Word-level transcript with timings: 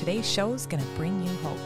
today's 0.00 0.26
show 0.26 0.54
is 0.54 0.64
going 0.64 0.82
to 0.82 0.88
bring 0.92 1.22
you 1.22 1.30
hope. 1.42 1.58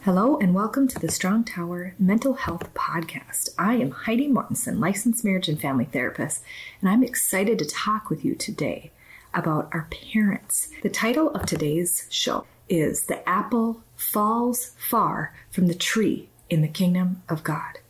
Hello, 0.00 0.38
and 0.38 0.54
welcome 0.54 0.88
to 0.88 0.98
the 0.98 1.10
Strong 1.10 1.44
Tower 1.44 1.94
Mental 1.98 2.32
Health 2.32 2.72
Podcast. 2.72 3.50
I 3.58 3.74
am 3.74 3.90
Heidi 3.90 4.28
Mortenson, 4.28 4.80
licensed 4.80 5.26
marriage 5.26 5.46
and 5.46 5.60
family 5.60 5.84
therapist, 5.84 6.42
and 6.80 6.88
I'm 6.88 7.04
excited 7.04 7.58
to 7.58 7.66
talk 7.66 8.08
with 8.08 8.24
you 8.24 8.34
today 8.34 8.92
about 9.34 9.68
our 9.72 9.86
parents. 10.10 10.70
The 10.82 10.88
title 10.88 11.28
of 11.32 11.44
today's 11.44 12.06
show 12.08 12.46
is 12.66 13.02
The 13.02 13.28
Apple 13.28 13.82
Falls 13.94 14.72
Far 14.78 15.34
from 15.50 15.66
the 15.66 15.74
Tree 15.74 16.30
in 16.48 16.62
the 16.62 16.66
Kingdom 16.66 17.22
of 17.28 17.44
God. 17.44 17.80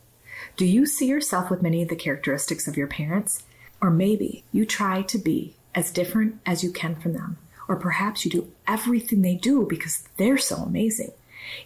Do 0.57 0.65
you 0.65 0.85
see 0.85 1.07
yourself 1.07 1.49
with 1.49 1.61
many 1.61 1.81
of 1.81 1.87
the 1.87 1.95
characteristics 1.95 2.67
of 2.67 2.75
your 2.75 2.87
parents? 2.87 3.43
Or 3.81 3.89
maybe 3.89 4.43
you 4.51 4.65
try 4.65 5.01
to 5.03 5.17
be 5.17 5.55
as 5.75 5.91
different 5.91 6.39
as 6.45 6.63
you 6.63 6.71
can 6.71 6.95
from 6.95 7.13
them. 7.13 7.37
Or 7.67 7.75
perhaps 7.75 8.25
you 8.25 8.31
do 8.31 8.51
everything 8.67 9.21
they 9.21 9.35
do 9.35 9.65
because 9.69 10.07
they're 10.17 10.37
so 10.37 10.57
amazing. 10.57 11.11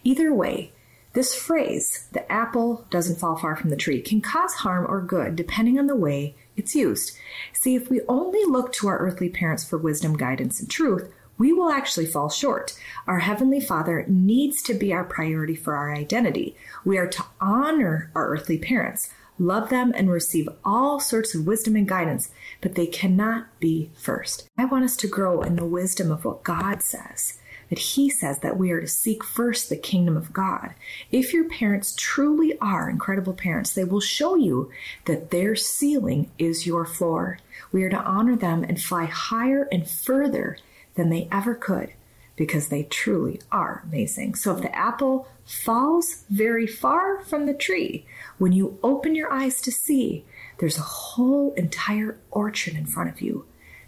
Either 0.04 0.34
way, 0.34 0.72
this 1.14 1.36
phrase, 1.36 2.08
the 2.12 2.30
apple 2.32 2.86
doesn't 2.90 3.20
fall 3.20 3.38
far 3.38 3.56
from 3.56 3.70
the 3.70 3.76
tree, 3.76 4.02
can 4.02 4.20
cause 4.20 4.54
harm 4.56 4.86
or 4.90 5.00
good 5.02 5.36
depending 5.36 5.78
on 5.78 5.88
the 5.88 5.96
way 5.96 6.36
it's 6.56 6.76
used. 6.76 7.18
See, 7.54 7.76
if 7.76 7.90
we 7.90 8.02
only 8.08 8.44
look 8.46 8.74
to 8.74 8.88
our 8.88 8.98
earthly 8.98 9.30
parents 9.30 9.64
for 9.64 9.78
wisdom, 9.78 10.18
guidance, 10.18 10.60
and 10.60 10.70
truth, 10.70 11.12
we 11.38 11.52
will 11.54 11.70
actually 11.70 12.06
fall 12.06 12.30
short. 12.30 12.78
Our 13.08 13.20
Heavenly 13.20 13.60
Father 13.60 14.06
needs 14.08 14.62
to 14.64 14.74
be 14.74 14.94
our 14.94 15.04
priority 15.04 15.56
for 15.56 15.76
our 15.76 15.94
identity. 15.94 16.56
We 16.86 16.98
are 16.98 17.08
to 17.08 17.26
honor 17.42 18.12
our 18.16 18.28
earthly 18.28 18.58
parents, 18.58 19.10
love 19.44 19.70
them, 19.70 19.94
and 19.96 20.10
receive 20.10 20.50
all 20.64 21.00
sorts 21.00 21.36
of 21.36 21.46
wisdom 21.46 21.76
and 21.76 21.88
guidance, 21.88 22.32
but 22.62 22.76
they 22.76 22.88
cannot 22.88 23.48
be 23.60 23.92
first. 23.94 24.48
I 24.58 24.66
want 24.66 24.86
us 24.86 24.98
to 24.98 25.08
grow 25.08 25.42
in 25.42 25.56
the 25.56 25.66
wisdom 25.66 26.12
of 26.12 26.26
what 26.26 26.44
God 26.44 26.82
says. 26.82 27.40
That 27.70 27.80
he 27.80 28.10
says 28.10 28.40
that 28.40 28.58
we 28.58 28.72
are 28.72 28.82
to 28.82 28.88
seek 28.88 29.24
first 29.24 29.70
the 29.70 29.78
kingdom 29.78 30.16
of 30.16 30.34
God. 30.34 30.76
If 31.12 31.34
your 31.34 31.50
parents 31.50 31.96
truly 31.98 32.58
are 32.60 32.90
incredible 32.90 33.34
parents, 33.34 33.74
they 33.74 33.84
will 33.84 34.02
show 34.02 34.36
you 34.36 34.70
that 35.06 35.32
their 35.32 35.56
ceiling 35.56 36.30
is 36.38 36.68
your 36.68 36.86
floor. 36.86 37.40
We 37.72 37.84
are 37.84 37.90
to 37.90 38.04
honor 38.04 38.36
them 38.36 38.64
and 38.64 38.80
fly 38.82 39.06
higher 39.06 39.68
and 39.72 39.88
further 39.88 40.58
than 40.96 41.10
they 41.10 41.28
ever 41.32 41.56
could 41.56 41.94
because 42.36 42.70
they 42.70 42.84
truly 42.84 43.40
are 43.52 43.84
amazing. 43.86 44.36
So 44.36 44.56
if 44.56 44.62
the 44.62 44.76
apple 44.76 45.28
falls 45.46 46.24
very 46.30 46.68
far 46.68 47.22
from 47.22 47.46
the 47.46 47.54
tree, 47.54 48.06
when 48.38 48.52
you 48.52 48.80
open 48.82 49.16
your 49.16 49.32
eyes 49.32 49.62
to 49.62 49.72
see, 49.72 50.26
there's 50.60 50.78
a 50.78 50.82
whole 50.82 51.54
entire 51.54 52.18
orchard 52.32 52.76
in 52.76 52.86
front 52.86 53.10
of 53.10 53.22
you, 53.22 53.46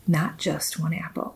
not 0.07 0.37
just 0.37 0.79
one 0.79 0.93
apple. 0.93 1.35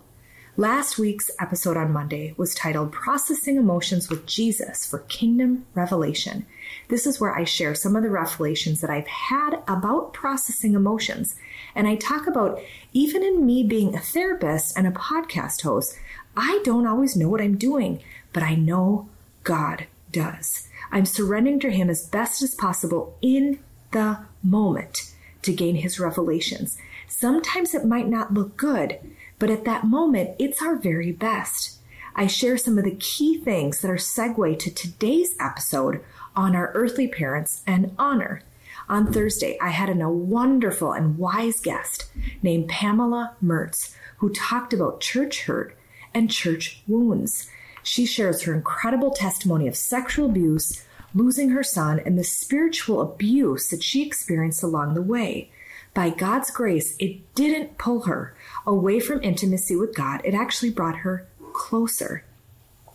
Last 0.59 0.99
week's 0.99 1.31
episode 1.39 1.77
on 1.77 1.93
Monday 1.93 2.33
was 2.35 2.53
titled 2.53 2.91
Processing 2.91 3.55
Emotions 3.55 4.09
with 4.09 4.25
Jesus 4.25 4.85
for 4.85 4.99
Kingdom 4.99 5.65
Revelation. 5.73 6.45
This 6.89 7.07
is 7.07 7.17
where 7.17 7.33
I 7.33 7.45
share 7.45 7.73
some 7.73 7.95
of 7.95 8.03
the 8.03 8.09
revelations 8.09 8.81
that 8.81 8.89
I've 8.89 9.07
had 9.07 9.63
about 9.69 10.11
processing 10.11 10.73
emotions. 10.73 11.37
And 11.75 11.87
I 11.87 11.95
talk 11.95 12.27
about 12.27 12.59
even 12.91 13.23
in 13.23 13.45
me 13.45 13.63
being 13.63 13.95
a 13.95 14.01
therapist 14.01 14.77
and 14.77 14.85
a 14.85 14.91
podcast 14.91 15.61
host, 15.61 15.97
I 16.35 16.61
don't 16.63 16.87
always 16.87 17.15
know 17.15 17.29
what 17.29 17.41
I'm 17.41 17.57
doing, 17.57 18.01
but 18.33 18.43
I 18.43 18.55
know 18.55 19.09
God 19.43 19.87
does. 20.11 20.67
I'm 20.91 21.05
surrendering 21.05 21.59
to 21.61 21.71
Him 21.71 21.89
as 21.89 22.07
best 22.07 22.41
as 22.41 22.55
possible 22.55 23.17
in 23.21 23.59
the 23.91 24.19
moment 24.43 25.13
to 25.41 25.53
gain 25.53 25.75
His 25.75 25.99
revelations. 25.99 26.77
Sometimes 27.07 27.73
it 27.73 27.85
might 27.85 28.07
not 28.07 28.33
look 28.33 28.57
good, 28.57 28.99
but 29.37 29.49
at 29.49 29.65
that 29.65 29.85
moment, 29.85 30.35
it's 30.39 30.61
our 30.61 30.75
very 30.75 31.11
best. 31.11 31.79
I 32.15 32.27
share 32.27 32.57
some 32.57 32.77
of 32.77 32.83
the 32.83 32.95
key 32.95 33.37
things 33.37 33.81
that 33.81 33.91
are 33.91 33.95
segue 33.95 34.59
to 34.59 34.73
today's 34.73 35.35
episode 35.39 36.01
on 36.35 36.55
our 36.55 36.71
earthly 36.73 37.07
parents 37.07 37.63
and 37.65 37.95
honor. 37.97 38.43
On 38.87 39.11
Thursday, 39.11 39.57
I 39.61 39.69
had 39.69 39.89
a 39.89 40.09
wonderful 40.09 40.91
and 40.91 41.17
wise 41.17 41.59
guest 41.59 42.09
named 42.41 42.69
Pamela 42.69 43.35
Mertz 43.43 43.95
who 44.17 44.29
talked 44.29 44.73
about 44.73 44.99
church 44.99 45.43
hurt 45.43 45.75
and 46.13 46.29
church 46.29 46.81
wounds. 46.87 47.49
She 47.83 48.05
shares 48.05 48.43
her 48.43 48.53
incredible 48.53 49.11
testimony 49.11 49.67
of 49.67 49.75
sexual 49.75 50.27
abuse, 50.27 50.83
losing 51.13 51.49
her 51.49 51.63
son, 51.63 51.99
and 51.99 52.17
the 52.17 52.23
spiritual 52.23 53.01
abuse 53.01 53.69
that 53.69 53.83
she 53.83 54.05
experienced 54.05 54.63
along 54.63 54.93
the 54.93 55.01
way. 55.01 55.51
By 55.93 56.09
God's 56.09 56.51
grace, 56.51 56.95
it 56.99 57.33
didn't 57.35 57.77
pull 57.77 58.01
her 58.01 58.35
away 58.65 58.99
from 58.99 59.23
intimacy 59.23 59.75
with 59.75 59.95
God, 59.95 60.21
it 60.23 60.33
actually 60.33 60.69
brought 60.69 60.97
her 60.97 61.27
closer. 61.53 62.23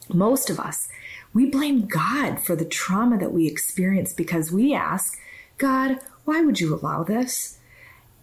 Most 0.08 0.50
of 0.50 0.60
us, 0.60 0.88
we 1.32 1.46
blame 1.46 1.86
God 1.86 2.40
for 2.40 2.54
the 2.54 2.64
trauma 2.64 3.18
that 3.18 3.32
we 3.32 3.46
experience 3.46 4.12
because 4.12 4.52
we 4.52 4.74
ask, 4.74 5.18
God, 5.58 5.98
why 6.24 6.42
would 6.42 6.60
you 6.60 6.74
allow 6.74 7.02
this? 7.02 7.58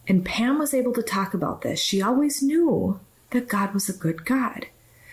And 0.07 0.25
Pam 0.25 0.57
was 0.59 0.73
able 0.73 0.93
to 0.93 1.03
talk 1.03 1.33
about 1.33 1.61
this. 1.61 1.79
She 1.79 2.01
always 2.01 2.41
knew 2.41 2.99
that 3.31 3.47
God 3.47 3.73
was 3.73 3.89
a 3.89 3.93
good 3.93 4.25
God. 4.25 4.67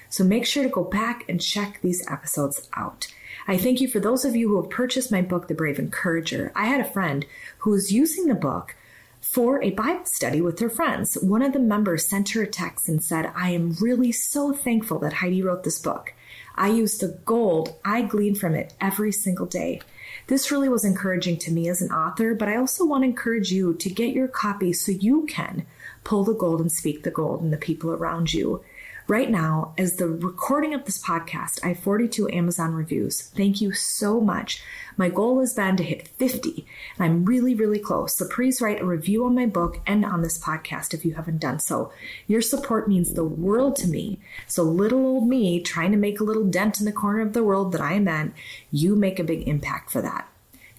So 0.08 0.24
make 0.24 0.46
sure 0.46 0.62
to 0.62 0.68
go 0.68 0.84
back 0.84 1.24
and 1.28 1.40
check 1.40 1.80
these 1.80 2.06
episodes 2.08 2.68
out. 2.74 3.08
I 3.46 3.56
thank 3.56 3.80
you 3.80 3.88
for 3.88 4.00
those 4.00 4.24
of 4.24 4.36
you 4.36 4.48
who 4.48 4.60
have 4.60 4.70
purchased 4.70 5.12
my 5.12 5.22
book, 5.22 5.48
The 5.48 5.54
Brave 5.54 5.78
Encourager. 5.78 6.52
I 6.54 6.66
had 6.66 6.80
a 6.80 6.92
friend 6.92 7.26
who 7.58 7.70
was 7.70 7.92
using 7.92 8.26
the 8.26 8.34
book 8.34 8.74
for 9.20 9.62
a 9.62 9.70
Bible 9.70 10.06
study 10.06 10.40
with 10.40 10.58
her 10.60 10.70
friends. 10.70 11.14
One 11.14 11.42
of 11.42 11.52
the 11.52 11.58
members 11.58 12.08
sent 12.08 12.30
her 12.30 12.42
a 12.42 12.46
text 12.46 12.88
and 12.88 13.02
said, 13.02 13.32
I 13.34 13.50
am 13.50 13.76
really 13.80 14.12
so 14.12 14.52
thankful 14.52 14.98
that 15.00 15.14
Heidi 15.14 15.42
wrote 15.42 15.64
this 15.64 15.78
book. 15.78 16.14
I 16.54 16.68
use 16.68 16.98
the 16.98 17.18
gold 17.24 17.74
I 17.84 18.02
glean 18.02 18.34
from 18.34 18.54
it 18.54 18.74
every 18.80 19.12
single 19.12 19.46
day. 19.46 19.80
This 20.26 20.50
really 20.50 20.68
was 20.68 20.84
encouraging 20.84 21.38
to 21.38 21.52
me 21.52 21.68
as 21.68 21.80
an 21.80 21.90
author, 21.90 22.34
but 22.34 22.48
I 22.48 22.56
also 22.56 22.84
want 22.84 23.02
to 23.02 23.08
encourage 23.08 23.50
you 23.52 23.74
to 23.74 23.90
get 23.90 24.12
your 24.12 24.28
copy 24.28 24.72
so 24.72 24.92
you 24.92 25.26
can 25.26 25.66
pull 26.04 26.24
the 26.24 26.34
gold 26.34 26.60
and 26.60 26.70
speak 26.70 27.02
the 27.02 27.10
gold 27.10 27.42
in 27.42 27.50
the 27.50 27.56
people 27.56 27.92
around 27.92 28.32
you. 28.32 28.62
Right 29.08 29.30
now, 29.30 29.72
as 29.78 29.96
the 29.96 30.06
recording 30.06 30.74
of 30.74 30.84
this 30.84 31.02
podcast, 31.02 31.64
I 31.64 31.68
have 31.68 31.78
42 31.78 32.28
Amazon 32.28 32.74
reviews. 32.74 33.22
Thank 33.22 33.58
you 33.58 33.72
so 33.72 34.20
much. 34.20 34.62
My 34.98 35.08
goal 35.08 35.40
has 35.40 35.54
been 35.54 35.78
to 35.78 35.82
hit 35.82 36.08
50, 36.08 36.66
and 36.98 37.06
I'm 37.06 37.24
really, 37.24 37.54
really 37.54 37.78
close. 37.78 38.14
So 38.14 38.28
please 38.28 38.60
write 38.60 38.82
a 38.82 38.84
review 38.84 39.24
on 39.24 39.34
my 39.34 39.46
book 39.46 39.80
and 39.86 40.04
on 40.04 40.20
this 40.20 40.38
podcast 40.38 40.92
if 40.92 41.06
you 41.06 41.14
haven't 41.14 41.40
done 41.40 41.58
so. 41.58 41.90
Your 42.26 42.42
support 42.42 42.86
means 42.86 43.14
the 43.14 43.24
world 43.24 43.76
to 43.76 43.88
me. 43.88 44.20
So, 44.46 44.62
little 44.62 45.06
old 45.06 45.26
me 45.26 45.62
trying 45.62 45.92
to 45.92 45.96
make 45.96 46.20
a 46.20 46.24
little 46.24 46.44
dent 46.44 46.78
in 46.78 46.84
the 46.84 46.92
corner 46.92 47.22
of 47.22 47.32
the 47.32 47.42
world 47.42 47.72
that 47.72 47.80
I 47.80 47.94
am 47.94 48.08
in, 48.08 48.34
you 48.70 48.94
make 48.94 49.18
a 49.18 49.24
big 49.24 49.48
impact 49.48 49.90
for 49.90 50.02
that. 50.02 50.28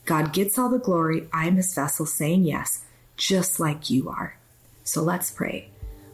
God 0.06 0.34
gets 0.34 0.60
all 0.60 0.70
the 0.70 0.78
glory. 0.78 1.28
I 1.34 1.48
am 1.48 1.56
his 1.56 1.74
vessel 1.74 2.06
saying 2.06 2.44
yes, 2.44 2.86
just 3.18 3.60
like 3.60 3.90
you 3.90 4.08
are. 4.08 4.38
So 4.84 5.02
let's 5.02 5.32
pray. 5.32 5.70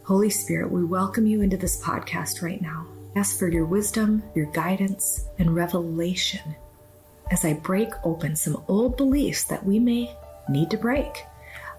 Holy 0.06 0.30
Spirit, 0.30 0.69
we 0.69 0.84
welcome 0.84 1.25
you 1.25 1.42
into 1.42 1.57
this 1.57 1.81
podcast 1.81 2.44
right 2.44 2.62
now. 2.62 2.86
Ask 3.16 3.40
for 3.40 3.48
your 3.48 3.66
wisdom, 3.66 4.22
your 4.36 4.46
guidance, 4.52 5.25
and 5.40 5.56
revelation 5.56 6.56
as 7.31 7.44
I 7.44 7.54
break 7.54 7.90
open 8.04 8.36
some 8.36 8.63
old 8.68 8.98
beliefs 8.98 9.46
that 9.46 9.66
we 9.66 9.80
may 9.80 10.16
need 10.48 10.69
to 10.69 10.78
break. 10.78 11.24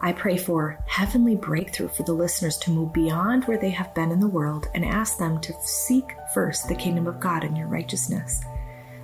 I 0.00 0.10
pray 0.10 0.38
for 0.38 0.76
heavenly 0.88 1.36
breakthrough 1.36 1.86
for 1.86 2.02
the 2.02 2.14
listeners 2.14 2.56
to 2.58 2.72
move 2.72 2.92
beyond 2.92 3.44
where 3.44 3.58
they 3.58 3.70
have 3.70 3.94
been 3.94 4.10
in 4.10 4.18
the 4.18 4.26
world 4.26 4.66
and 4.74 4.84
ask 4.84 5.18
them 5.18 5.40
to 5.42 5.54
seek 5.62 6.16
first 6.34 6.66
the 6.66 6.74
kingdom 6.74 7.06
of 7.06 7.20
God 7.20 7.44
and 7.44 7.56
your 7.56 7.68
righteousness. 7.68 8.42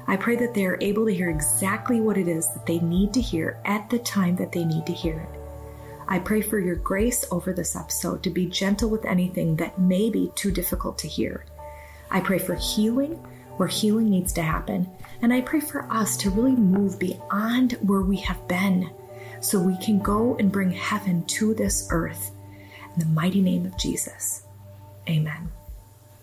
I 0.08 0.16
pray 0.16 0.34
that 0.34 0.52
they 0.52 0.66
are 0.66 0.78
able 0.80 1.06
to 1.06 1.14
hear 1.14 1.30
exactly 1.30 2.00
what 2.00 2.18
it 2.18 2.26
is 2.26 2.48
that 2.54 2.66
they 2.66 2.80
need 2.80 3.14
to 3.14 3.20
hear 3.20 3.60
at 3.66 3.88
the 3.88 4.00
time 4.00 4.34
that 4.34 4.50
they 4.50 4.64
need 4.64 4.84
to 4.86 4.92
hear 4.92 5.20
it. 5.20 5.41
I 6.12 6.18
pray 6.18 6.42
for 6.42 6.58
your 6.58 6.76
grace 6.76 7.24
over 7.30 7.54
this 7.54 7.74
episode 7.74 8.22
to 8.22 8.28
be 8.28 8.44
gentle 8.44 8.90
with 8.90 9.06
anything 9.06 9.56
that 9.56 9.78
may 9.78 10.10
be 10.10 10.30
too 10.34 10.50
difficult 10.50 10.98
to 10.98 11.08
hear. 11.08 11.46
I 12.10 12.20
pray 12.20 12.38
for 12.38 12.54
healing 12.54 13.14
where 13.56 13.66
healing 13.66 14.10
needs 14.10 14.30
to 14.34 14.42
happen. 14.42 14.90
And 15.22 15.32
I 15.32 15.40
pray 15.40 15.60
for 15.60 15.90
us 15.90 16.18
to 16.18 16.28
really 16.28 16.54
move 16.54 16.98
beyond 16.98 17.78
where 17.80 18.02
we 18.02 18.18
have 18.18 18.46
been 18.46 18.90
so 19.40 19.58
we 19.58 19.78
can 19.78 20.00
go 20.00 20.36
and 20.36 20.52
bring 20.52 20.70
heaven 20.70 21.24
to 21.28 21.54
this 21.54 21.88
earth. 21.90 22.32
In 22.92 23.00
the 23.00 23.06
mighty 23.06 23.40
name 23.40 23.64
of 23.64 23.78
Jesus. 23.78 24.42
Amen. 25.08 25.50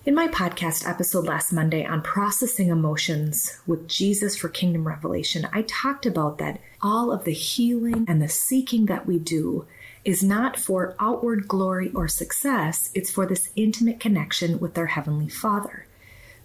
In 0.05 0.13
my 0.13 0.27
podcast 0.27 0.87
episode 0.87 1.25
last 1.25 1.51
Monday 1.51 1.83
on 1.83 2.03
processing 2.03 2.69
emotions 2.69 3.59
with 3.65 3.87
Jesus 3.87 4.35
for 4.35 4.49
kingdom 4.49 4.87
revelation, 4.87 5.47
I 5.51 5.63
talked 5.63 6.05
about 6.05 6.37
that 6.37 6.59
all 6.79 7.11
of 7.11 7.23
the 7.23 7.33
healing 7.33 8.05
and 8.07 8.21
the 8.21 8.29
seeking 8.29 8.85
that 8.85 9.07
we 9.07 9.17
do 9.17 9.65
is 10.05 10.23
not 10.23 10.57
for 10.57 10.95
outward 10.99 11.47
glory 11.47 11.91
or 11.93 12.07
success, 12.07 12.91
it's 12.93 13.11
for 13.11 13.25
this 13.25 13.49
intimate 13.55 13.99
connection 13.99 14.59
with 14.59 14.73
their 14.73 14.87
Heavenly 14.87 15.29
Father. 15.29 15.85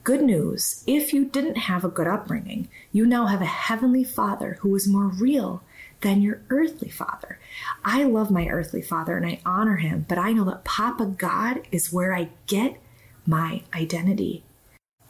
Good 0.02 0.22
news 0.22 0.84
if 0.86 1.14
you 1.14 1.24
didn't 1.24 1.56
have 1.56 1.84
a 1.84 1.88
good 1.88 2.06
upbringing, 2.06 2.68
you 2.92 3.06
now 3.06 3.26
have 3.26 3.40
a 3.40 3.46
Heavenly 3.46 4.04
Father 4.04 4.58
who 4.60 4.74
is 4.74 4.86
more 4.86 5.06
real 5.06 5.62
than 6.02 6.20
your 6.20 6.42
earthly 6.50 6.90
father. 6.90 7.38
I 7.84 8.04
love 8.04 8.30
my 8.30 8.46
earthly 8.48 8.82
father 8.82 9.16
and 9.16 9.24
I 9.24 9.40
honor 9.46 9.76
him, 9.76 10.04
but 10.06 10.18
I 10.18 10.32
know 10.32 10.44
that 10.44 10.64
Papa 10.64 11.06
God 11.06 11.62
is 11.72 11.92
where 11.92 12.14
I 12.14 12.28
get 12.46 12.78
my 13.26 13.62
identity. 13.74 14.44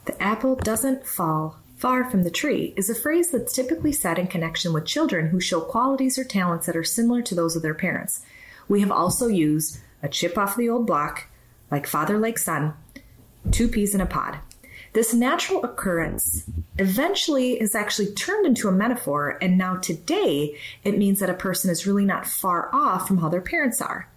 The 0.04 0.22
apple 0.22 0.54
doesn't 0.54 1.06
fall 1.06 1.56
far 1.76 2.08
from 2.08 2.22
the 2.22 2.30
tree 2.30 2.72
is 2.76 2.88
a 2.88 2.94
phrase 2.94 3.30
that's 3.30 3.52
typically 3.52 3.92
said 3.92 4.18
in 4.18 4.26
connection 4.26 4.72
with 4.72 4.86
children 4.86 5.28
who 5.28 5.40
show 5.40 5.60
qualities 5.60 6.16
or 6.16 6.24
talents 6.24 6.66
that 6.66 6.76
are 6.76 6.84
similar 6.84 7.20
to 7.22 7.34
those 7.34 7.56
of 7.56 7.62
their 7.62 7.74
parents. 7.74 8.22
We 8.68 8.80
have 8.80 8.90
also 8.90 9.26
used 9.26 9.78
a 10.02 10.08
chip 10.08 10.36
off 10.36 10.56
the 10.56 10.68
old 10.68 10.86
block, 10.86 11.28
like 11.70 11.86
father 11.86 12.18
like 12.18 12.38
son, 12.38 12.74
two 13.50 13.68
peas 13.68 13.94
in 13.94 14.00
a 14.00 14.06
pod. 14.06 14.38
This 14.92 15.12
natural 15.12 15.64
occurrence 15.64 16.44
eventually 16.78 17.60
is 17.60 17.74
actually 17.74 18.12
turned 18.14 18.46
into 18.46 18.68
a 18.68 18.72
metaphor, 18.72 19.38
and 19.42 19.58
now 19.58 19.76
today 19.76 20.56
it 20.84 20.96
means 20.96 21.18
that 21.18 21.30
a 21.30 21.34
person 21.34 21.68
is 21.68 21.86
really 21.86 22.04
not 22.04 22.26
far 22.26 22.72
off 22.72 23.08
from 23.08 23.18
how 23.18 23.28
their 23.28 23.40
parents 23.40 23.82
are. 23.82 24.08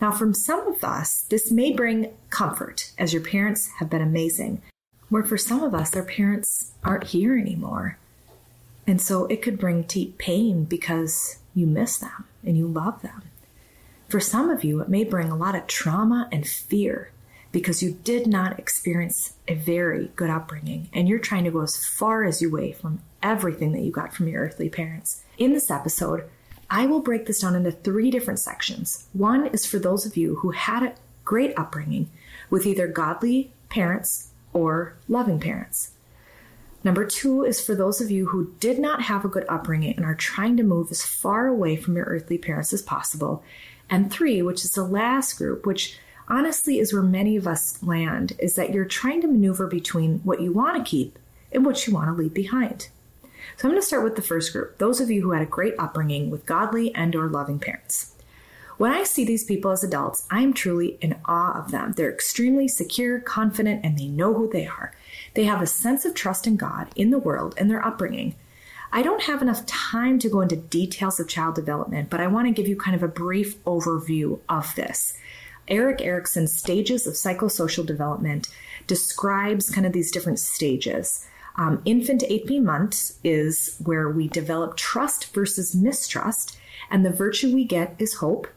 Now, 0.00 0.12
from 0.12 0.34
some 0.34 0.66
of 0.66 0.84
us, 0.84 1.22
this 1.22 1.50
may 1.50 1.72
bring 1.72 2.12
comfort, 2.30 2.92
as 2.98 3.12
your 3.12 3.22
parents 3.22 3.68
have 3.78 3.88
been 3.88 4.02
amazing, 4.02 4.60
where 5.08 5.24
for 5.24 5.38
some 5.38 5.62
of 5.62 5.74
us, 5.74 5.90
their 5.90 6.04
parents 6.04 6.72
aren't 6.84 7.04
here 7.04 7.36
anymore. 7.36 7.98
And 8.86 9.00
so 9.00 9.24
it 9.26 9.42
could 9.42 9.58
bring 9.58 9.82
deep 9.82 10.18
pain 10.18 10.64
because 10.64 11.38
you 11.54 11.66
miss 11.66 11.96
them 11.98 12.26
and 12.44 12.56
you 12.56 12.66
love 12.66 13.02
them. 13.02 13.22
For 14.08 14.20
some 14.20 14.48
of 14.48 14.64
you, 14.64 14.80
it 14.80 14.88
may 14.88 15.04
bring 15.04 15.30
a 15.30 15.36
lot 15.36 15.54
of 15.54 15.66
trauma 15.66 16.28
and 16.32 16.46
fear 16.46 17.12
because 17.52 17.82
you 17.82 17.98
did 18.04 18.26
not 18.26 18.58
experience 18.58 19.34
a 19.46 19.54
very 19.54 20.10
good 20.16 20.30
upbringing 20.30 20.88
and 20.94 21.06
you're 21.06 21.18
trying 21.18 21.44
to 21.44 21.50
go 21.50 21.60
as 21.60 21.84
far 21.84 22.24
as 22.24 22.40
you 22.40 22.50
way 22.50 22.72
from 22.72 23.02
everything 23.22 23.72
that 23.72 23.82
you 23.82 23.92
got 23.92 24.14
from 24.14 24.28
your 24.28 24.42
earthly 24.42 24.70
parents. 24.70 25.24
In 25.36 25.52
this 25.52 25.70
episode, 25.70 26.24
I 26.70 26.86
will 26.86 27.00
break 27.00 27.26
this 27.26 27.40
down 27.40 27.54
into 27.54 27.70
three 27.70 28.10
different 28.10 28.40
sections. 28.40 29.08
One 29.12 29.46
is 29.48 29.66
for 29.66 29.78
those 29.78 30.06
of 30.06 30.16
you 30.16 30.36
who 30.36 30.50
had 30.52 30.82
a 30.82 30.94
great 31.24 31.58
upbringing 31.58 32.10
with 32.48 32.64
either 32.66 32.86
godly 32.86 33.52
parents 33.68 34.30
or 34.54 34.96
loving 35.06 35.38
parents. 35.38 35.92
Number 36.84 37.04
two 37.04 37.44
is 37.44 37.60
for 37.60 37.74
those 37.74 38.00
of 38.00 38.10
you 38.10 38.26
who 38.26 38.54
did 38.60 38.78
not 38.78 39.02
have 39.02 39.24
a 39.24 39.28
good 39.28 39.44
upbringing 39.48 39.96
and 39.96 40.04
are 40.04 40.14
trying 40.14 40.56
to 40.56 40.62
move 40.62 40.90
as 40.90 41.04
far 41.04 41.46
away 41.46 41.76
from 41.76 41.96
your 41.96 42.06
earthly 42.06 42.38
parents 42.38 42.72
as 42.72 42.82
possible. 42.82 43.42
And 43.90 44.10
three, 44.10 44.42
which 44.42 44.64
is 44.64 44.72
the 44.72 44.84
last 44.84 45.38
group, 45.38 45.66
which 45.66 45.98
honestly 46.28 46.78
is 46.78 46.92
where 46.92 47.02
many 47.02 47.36
of 47.36 47.46
us 47.46 47.82
land, 47.82 48.34
is 48.38 48.54
that 48.56 48.72
you're 48.72 48.84
trying 48.84 49.20
to 49.22 49.28
maneuver 49.28 49.66
between 49.66 50.18
what 50.20 50.40
you 50.40 50.52
want 50.52 50.76
to 50.76 50.88
keep 50.88 51.18
and 51.52 51.64
what 51.64 51.86
you 51.86 51.94
want 51.94 52.08
to 52.08 52.12
leave 52.12 52.34
behind. 52.34 52.88
So 53.56 53.66
I'm 53.66 53.72
going 53.72 53.80
to 53.80 53.86
start 53.86 54.04
with 54.04 54.16
the 54.16 54.22
first 54.22 54.52
group, 54.52 54.78
those 54.78 55.00
of 55.00 55.10
you 55.10 55.22
who 55.22 55.30
had 55.30 55.42
a 55.42 55.46
great 55.46 55.74
upbringing 55.78 56.30
with 56.30 56.46
godly 56.46 56.94
and 56.94 57.16
or 57.16 57.28
loving 57.28 57.58
parents. 57.58 58.14
When 58.76 58.92
I 58.92 59.02
see 59.02 59.24
these 59.24 59.42
people 59.42 59.72
as 59.72 59.82
adults, 59.82 60.26
I 60.30 60.42
am 60.42 60.52
truly 60.52 60.98
in 61.00 61.16
awe 61.24 61.58
of 61.58 61.72
them. 61.72 61.94
They're 61.94 62.12
extremely 62.12 62.68
secure, 62.68 63.18
confident, 63.18 63.84
and 63.84 63.98
they 63.98 64.06
know 64.06 64.34
who 64.34 64.48
they 64.48 64.68
are. 64.68 64.92
They 65.34 65.44
have 65.44 65.60
a 65.60 65.66
sense 65.66 66.04
of 66.04 66.14
trust 66.14 66.46
in 66.46 66.56
God, 66.56 66.88
in 66.94 67.10
the 67.10 67.18
world, 67.18 67.56
and 67.58 67.68
their 67.68 67.84
upbringing. 67.84 68.36
I 68.90 69.02
don't 69.02 69.24
have 69.24 69.42
enough 69.42 69.66
time 69.66 70.18
to 70.20 70.30
go 70.30 70.40
into 70.40 70.56
details 70.56 71.20
of 71.20 71.28
child 71.28 71.54
development, 71.54 72.08
but 72.08 72.20
I 72.20 72.26
want 72.26 72.46
to 72.46 72.52
give 72.52 72.68
you 72.68 72.76
kind 72.76 72.96
of 72.96 73.02
a 73.02 73.08
brief 73.08 73.62
overview 73.64 74.40
of 74.48 74.74
this. 74.76 75.14
Erik 75.68 76.00
Erikson's 76.00 76.54
Stages 76.54 77.06
of 77.06 77.12
Psychosocial 77.12 77.84
Development 77.84 78.48
describes 78.86 79.68
kind 79.68 79.86
of 79.86 79.92
these 79.92 80.10
different 80.10 80.38
stages. 80.38 81.26
Um, 81.56 81.82
infant 81.84 82.20
to 82.20 82.32
18 82.32 82.64
months 82.64 83.18
is 83.22 83.76
where 83.84 84.08
we 84.08 84.28
develop 84.28 84.76
trust 84.76 85.34
versus 85.34 85.74
mistrust, 85.74 86.58
and 86.90 87.04
the 87.04 87.10
virtue 87.10 87.54
we 87.54 87.64
get 87.64 87.94
is 87.98 88.14
hope. 88.14 88.48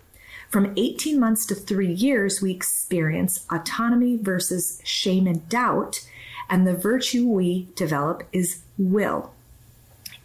From 0.49 0.73
18 0.77 1.19
months 1.19 1.45
to 1.47 1.55
three 1.55 1.91
years, 1.91 2.41
we 2.41 2.51
experience 2.51 3.45
autonomy 3.51 4.17
versus 4.17 4.81
shame 4.85 5.27
and 5.27 5.47
doubt, 5.49 6.07
and 6.49 6.65
the 6.65 6.75
virtue 6.75 7.27
we 7.27 7.67
develop 7.75 8.23
is 8.31 8.61
will. 8.77 9.33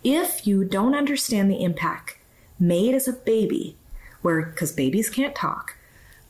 If 0.09 0.47
you 0.47 0.63
don't 0.63 0.95
understand 0.95 1.51
the 1.51 1.65
impact 1.65 2.19
made 2.61 2.95
as 2.95 3.09
a 3.09 3.13
baby, 3.13 3.77
where 4.23 4.41
because 4.41 4.71
babies 4.71 5.11
can't 5.11 5.35
talk, 5.35 5.75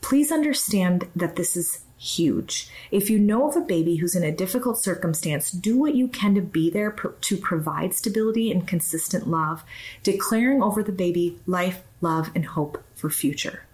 please 0.01 0.31
understand 0.31 1.07
that 1.15 1.35
this 1.35 1.55
is 1.55 1.83
huge. 1.95 2.71
If 2.89 3.11
you 3.11 3.19
know 3.19 3.47
of 3.47 3.55
a 3.55 3.61
baby 3.61 3.97
who's 3.97 4.15
in 4.15 4.23
a 4.23 4.31
difficult 4.31 4.79
circumstance, 4.79 5.51
do 5.51 5.77
what 5.77 5.93
you 5.93 6.07
can 6.07 6.33
to 6.33 6.41
be 6.41 6.71
there 6.71 6.89
to 6.89 7.37
provide 7.37 7.93
stability 7.93 8.51
and 8.51 8.67
consistent 8.67 9.27
love, 9.27 9.63
declaring 10.01 10.63
over 10.63 10.81
the 10.81 10.91
baby 10.91 11.37
life, 11.45 11.83
love, 12.01 12.31
and 12.33 12.45
hope 12.45 12.83
for 12.95 13.11
future. 13.11 13.67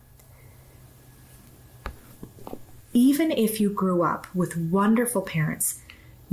Even 2.92 3.32
if 3.32 3.62
you 3.62 3.70
grew 3.70 4.04
up 4.04 4.28
with 4.36 4.58
wonderful 4.58 5.22
parents, 5.22 5.80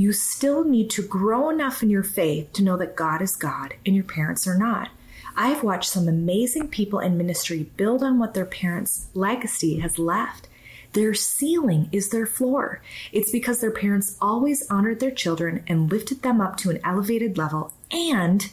you 0.01 0.13
still 0.13 0.65
need 0.65 0.91
to 0.91 1.03
grow 1.03 1.51
enough 1.51 1.83
in 1.83 1.91
your 1.91 2.03
faith 2.03 2.53
to 2.55 2.63
know 2.63 2.77
that 2.77 2.97
God 2.97 3.21
is 3.23 3.37
God 3.37 3.75
and 3.85 3.95
your 3.95 4.05
parents 4.05 4.47
are 4.47 4.59
not. 4.59 4.91
I've 5.37 5.63
watched 5.63 5.91
some 5.91 6.09
amazing 6.09 6.69
people 6.69 6.99
in 6.99 7.17
ministry 7.17 7.71
build 7.77 8.03
on 8.03 8.19
what 8.19 8.35
their 8.35 8.45
parents' 8.45 9.07
legacy 9.15 9.79
has 9.79 9.99
left 9.99 10.49
their 10.93 11.15
ceiling 11.15 11.89
is 11.93 12.09
their 12.09 12.27
floor. 12.27 12.83
It's 13.13 13.31
because 13.31 13.61
their 13.61 13.71
parents 13.71 14.17
always 14.21 14.69
honored 14.69 15.01
their 15.01 15.11
children 15.11 15.63
and 15.67 15.91
lifted 15.91 16.23
them 16.23 16.41
up 16.41 16.57
to 16.59 16.71
an 16.71 16.81
elevated 16.85 17.39
level 17.39 17.73
and 17.91 18.51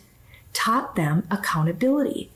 taught 0.54 0.96
them 0.96 1.28
accountability. 1.32 2.30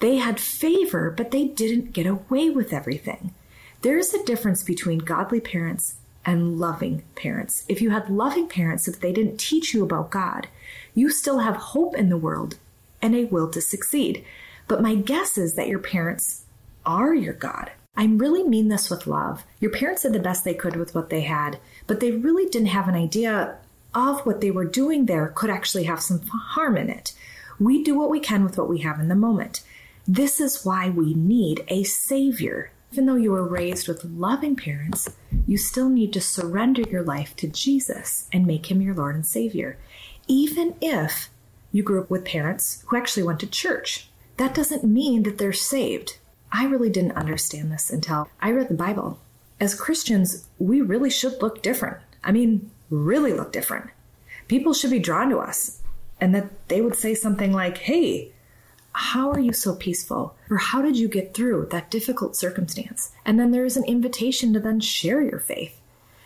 They 0.00 0.16
had 0.16 0.38
favor, 0.38 1.10
but 1.10 1.30
they 1.30 1.44
didn't 1.46 1.92
get 1.92 2.06
away 2.06 2.50
with 2.50 2.72
everything. 2.72 3.34
There's 3.80 4.12
a 4.12 4.24
difference 4.24 4.62
between 4.62 4.98
godly 4.98 5.40
parents 5.40 5.94
and 6.28 6.58
loving 6.58 7.02
parents. 7.14 7.64
If 7.68 7.80
you 7.80 7.88
had 7.88 8.10
loving 8.10 8.48
parents, 8.48 8.86
if 8.86 9.00
they 9.00 9.12
didn't 9.14 9.40
teach 9.40 9.72
you 9.72 9.82
about 9.82 10.10
God, 10.10 10.46
you 10.94 11.08
still 11.08 11.38
have 11.38 11.56
hope 11.56 11.96
in 11.96 12.10
the 12.10 12.18
world 12.18 12.58
and 13.00 13.14
a 13.14 13.24
will 13.24 13.48
to 13.48 13.62
succeed. 13.62 14.22
But 14.66 14.82
my 14.82 14.94
guess 14.94 15.38
is 15.38 15.54
that 15.54 15.68
your 15.68 15.78
parents 15.78 16.44
are 16.84 17.14
your 17.14 17.32
God. 17.32 17.70
I 17.96 18.04
really 18.04 18.44
mean 18.44 18.68
this 18.68 18.90
with 18.90 19.06
love. 19.06 19.42
Your 19.58 19.70
parents 19.70 20.02
did 20.02 20.12
the 20.12 20.18
best 20.18 20.44
they 20.44 20.52
could 20.52 20.76
with 20.76 20.94
what 20.94 21.08
they 21.08 21.22
had, 21.22 21.58
but 21.86 22.00
they 22.00 22.10
really 22.10 22.44
didn't 22.44 22.68
have 22.68 22.88
an 22.88 22.94
idea 22.94 23.56
of 23.94 24.20
what 24.26 24.42
they 24.42 24.50
were 24.50 24.66
doing 24.66 25.06
there 25.06 25.28
could 25.28 25.48
actually 25.48 25.84
have 25.84 26.02
some 26.02 26.20
harm 26.26 26.76
in 26.76 26.90
it. 26.90 27.14
We 27.58 27.82
do 27.82 27.98
what 27.98 28.10
we 28.10 28.20
can 28.20 28.44
with 28.44 28.58
what 28.58 28.68
we 28.68 28.80
have 28.80 29.00
in 29.00 29.08
the 29.08 29.14
moment. 29.14 29.62
This 30.06 30.40
is 30.40 30.62
why 30.62 30.90
we 30.90 31.14
need 31.14 31.64
a 31.68 31.84
savior. 31.84 32.70
Even 32.92 33.06
though 33.06 33.16
you 33.16 33.32
were 33.32 33.46
raised 33.46 33.86
with 33.86 34.04
loving 34.04 34.56
parents, 34.56 35.10
you 35.46 35.58
still 35.58 35.88
need 35.88 36.12
to 36.14 36.20
surrender 36.20 36.82
your 36.82 37.02
life 37.02 37.36
to 37.36 37.46
Jesus 37.46 38.28
and 38.32 38.46
make 38.46 38.70
him 38.70 38.80
your 38.80 38.94
Lord 38.94 39.14
and 39.14 39.26
Savior. 39.26 39.78
Even 40.26 40.74
if 40.80 41.28
you 41.70 41.82
grew 41.82 42.00
up 42.00 42.10
with 42.10 42.24
parents 42.24 42.82
who 42.86 42.96
actually 42.96 43.22
went 43.22 43.40
to 43.40 43.46
church, 43.46 44.08
that 44.38 44.54
doesn't 44.54 44.84
mean 44.84 45.24
that 45.24 45.38
they're 45.38 45.52
saved. 45.52 46.18
I 46.50 46.64
really 46.64 46.88
didn't 46.88 47.12
understand 47.12 47.70
this 47.70 47.90
until 47.90 48.30
I 48.40 48.52
read 48.52 48.68
the 48.68 48.74
Bible. 48.74 49.18
As 49.60 49.74
Christians, 49.74 50.46
we 50.58 50.80
really 50.80 51.10
should 51.10 51.42
look 51.42 51.62
different. 51.62 51.98
I 52.24 52.32
mean, 52.32 52.70
really 52.88 53.32
look 53.32 53.52
different. 53.52 53.90
People 54.46 54.72
should 54.72 54.90
be 54.90 54.98
drawn 54.98 55.28
to 55.30 55.38
us 55.38 55.82
and 56.20 56.34
that 56.34 56.68
they 56.68 56.80
would 56.80 56.96
say 56.96 57.14
something 57.14 57.52
like, 57.52 57.78
Hey, 57.78 58.32
how 58.98 59.30
are 59.30 59.38
you 59.38 59.52
so 59.52 59.76
peaceful? 59.76 60.34
Or 60.50 60.56
how 60.56 60.82
did 60.82 60.96
you 60.96 61.06
get 61.06 61.32
through 61.32 61.68
that 61.70 61.88
difficult 61.88 62.34
circumstance? 62.34 63.12
And 63.24 63.38
then 63.38 63.52
there 63.52 63.64
is 63.64 63.76
an 63.76 63.84
invitation 63.84 64.52
to 64.52 64.60
then 64.60 64.80
share 64.80 65.22
your 65.22 65.38
faith. 65.38 65.80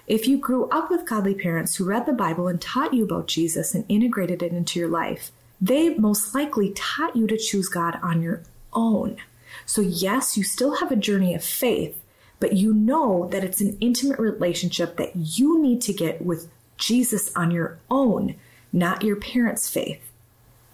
If 0.07 0.27
you 0.27 0.39
grew 0.39 0.71
up 0.71 0.91
with 0.91 1.07
godly 1.07 1.35
parents 1.35 1.77
who 1.77 1.85
read 1.85 2.07
the 2.07 2.15
Bible 2.15 2.49
and 2.49 2.59
taught 2.59 2.95
you 2.95 3.05
about 3.05 3.29
Jesus 3.29 3.75
and 3.75 3.85
integrated 3.91 4.43
it 4.43 4.53
into 4.53 4.81
your 4.81 4.89
life, 4.89 5.31
they 5.61 5.95
most 5.97 6.35
likely 6.35 6.71
taught 6.71 7.15
you 7.15 7.27
to 7.27 7.37
choose 7.37 7.69
God 7.69 7.99
on 8.03 8.23
your 8.23 8.43
own. 8.73 9.19
So, 9.67 9.83
yes, 9.83 10.39
you 10.39 10.43
still 10.43 10.77
have 10.77 10.91
a 10.91 10.97
journey 10.97 11.35
of 11.35 11.45
faith, 11.45 12.03
but 12.41 12.55
you 12.55 12.73
know 12.73 13.29
that 13.33 13.45
it's 13.45 13.61
an 13.61 13.77
intimate 13.83 14.19
relationship 14.19 14.97
that 14.97 15.15
you 15.15 15.61
need 15.61 15.83
to 15.83 15.93
get 15.93 16.23
with 16.25 16.49
Jesus 16.79 17.31
on 17.37 17.51
your 17.51 17.79
own, 17.91 18.35
not 18.73 19.05
your 19.05 19.17
parents' 19.17 19.69
faith. 19.69 20.11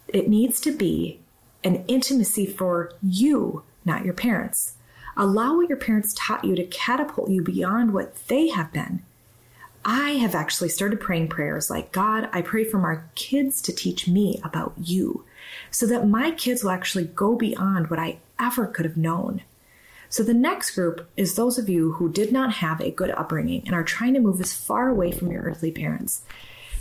It 0.07 0.29
needs 0.29 0.61
to 0.61 0.71
be 0.71 1.19
an 1.69 1.85
intimacy 1.87 2.47
for 2.47 2.93
you, 3.03 3.63
not 3.85 4.05
your 4.05 4.15
parents. 4.15 4.73
Allow 5.19 5.57
what 5.57 5.69
your 5.69 5.77
parents 5.77 6.15
taught 6.17 6.45
you 6.45 6.57
to 6.57 6.65
catapult 6.65 7.29
you 7.29 7.43
beyond 7.43 7.93
what 7.93 8.17
they 8.29 8.49
have 8.49 8.73
been. 8.73 9.03
I 9.85 10.13
have 10.13 10.35
actually 10.35 10.71
started 10.71 10.99
praying 10.99 11.29
prayers 11.29 11.69
like, 11.69 11.93
God, 11.93 12.31
I 12.33 12.41
pray 12.41 12.65
for 12.65 12.79
my 12.79 13.01
kids 13.15 13.61
to 13.63 13.73
teach 13.73 14.09
me 14.09 14.41
about 14.43 14.73
you 14.77 15.25
so 15.71 15.87
that 15.87 16.09
my 16.09 16.31
kids 16.31 16.63
will 16.63 16.71
actually 16.71 17.05
go 17.05 17.37
beyond 17.37 17.91
what 17.91 17.99
I 17.99 18.19
ever 18.41 18.67
could 18.67 18.87
have 18.87 18.97
known. 18.97 19.43
So 20.09 20.23
the 20.23 20.35
next 20.35 20.75
group 20.75 21.07
is 21.19 21.35
those 21.35 21.59
of 21.59 21.69
you 21.69 21.93
who 21.93 22.11
did 22.11 22.33
not 22.33 22.55
have 22.55 22.81
a 22.81 22.91
good 22.91 23.11
upbringing 23.11 23.63
and 23.67 23.75
are 23.75 23.85
trying 23.85 24.15
to 24.15 24.21
move 24.21 24.41
as 24.41 24.55
far 24.55 24.89
away 24.89 25.13
from 25.13 25.31
your 25.31 25.43
earthly 25.43 25.71
parents. 25.71 26.23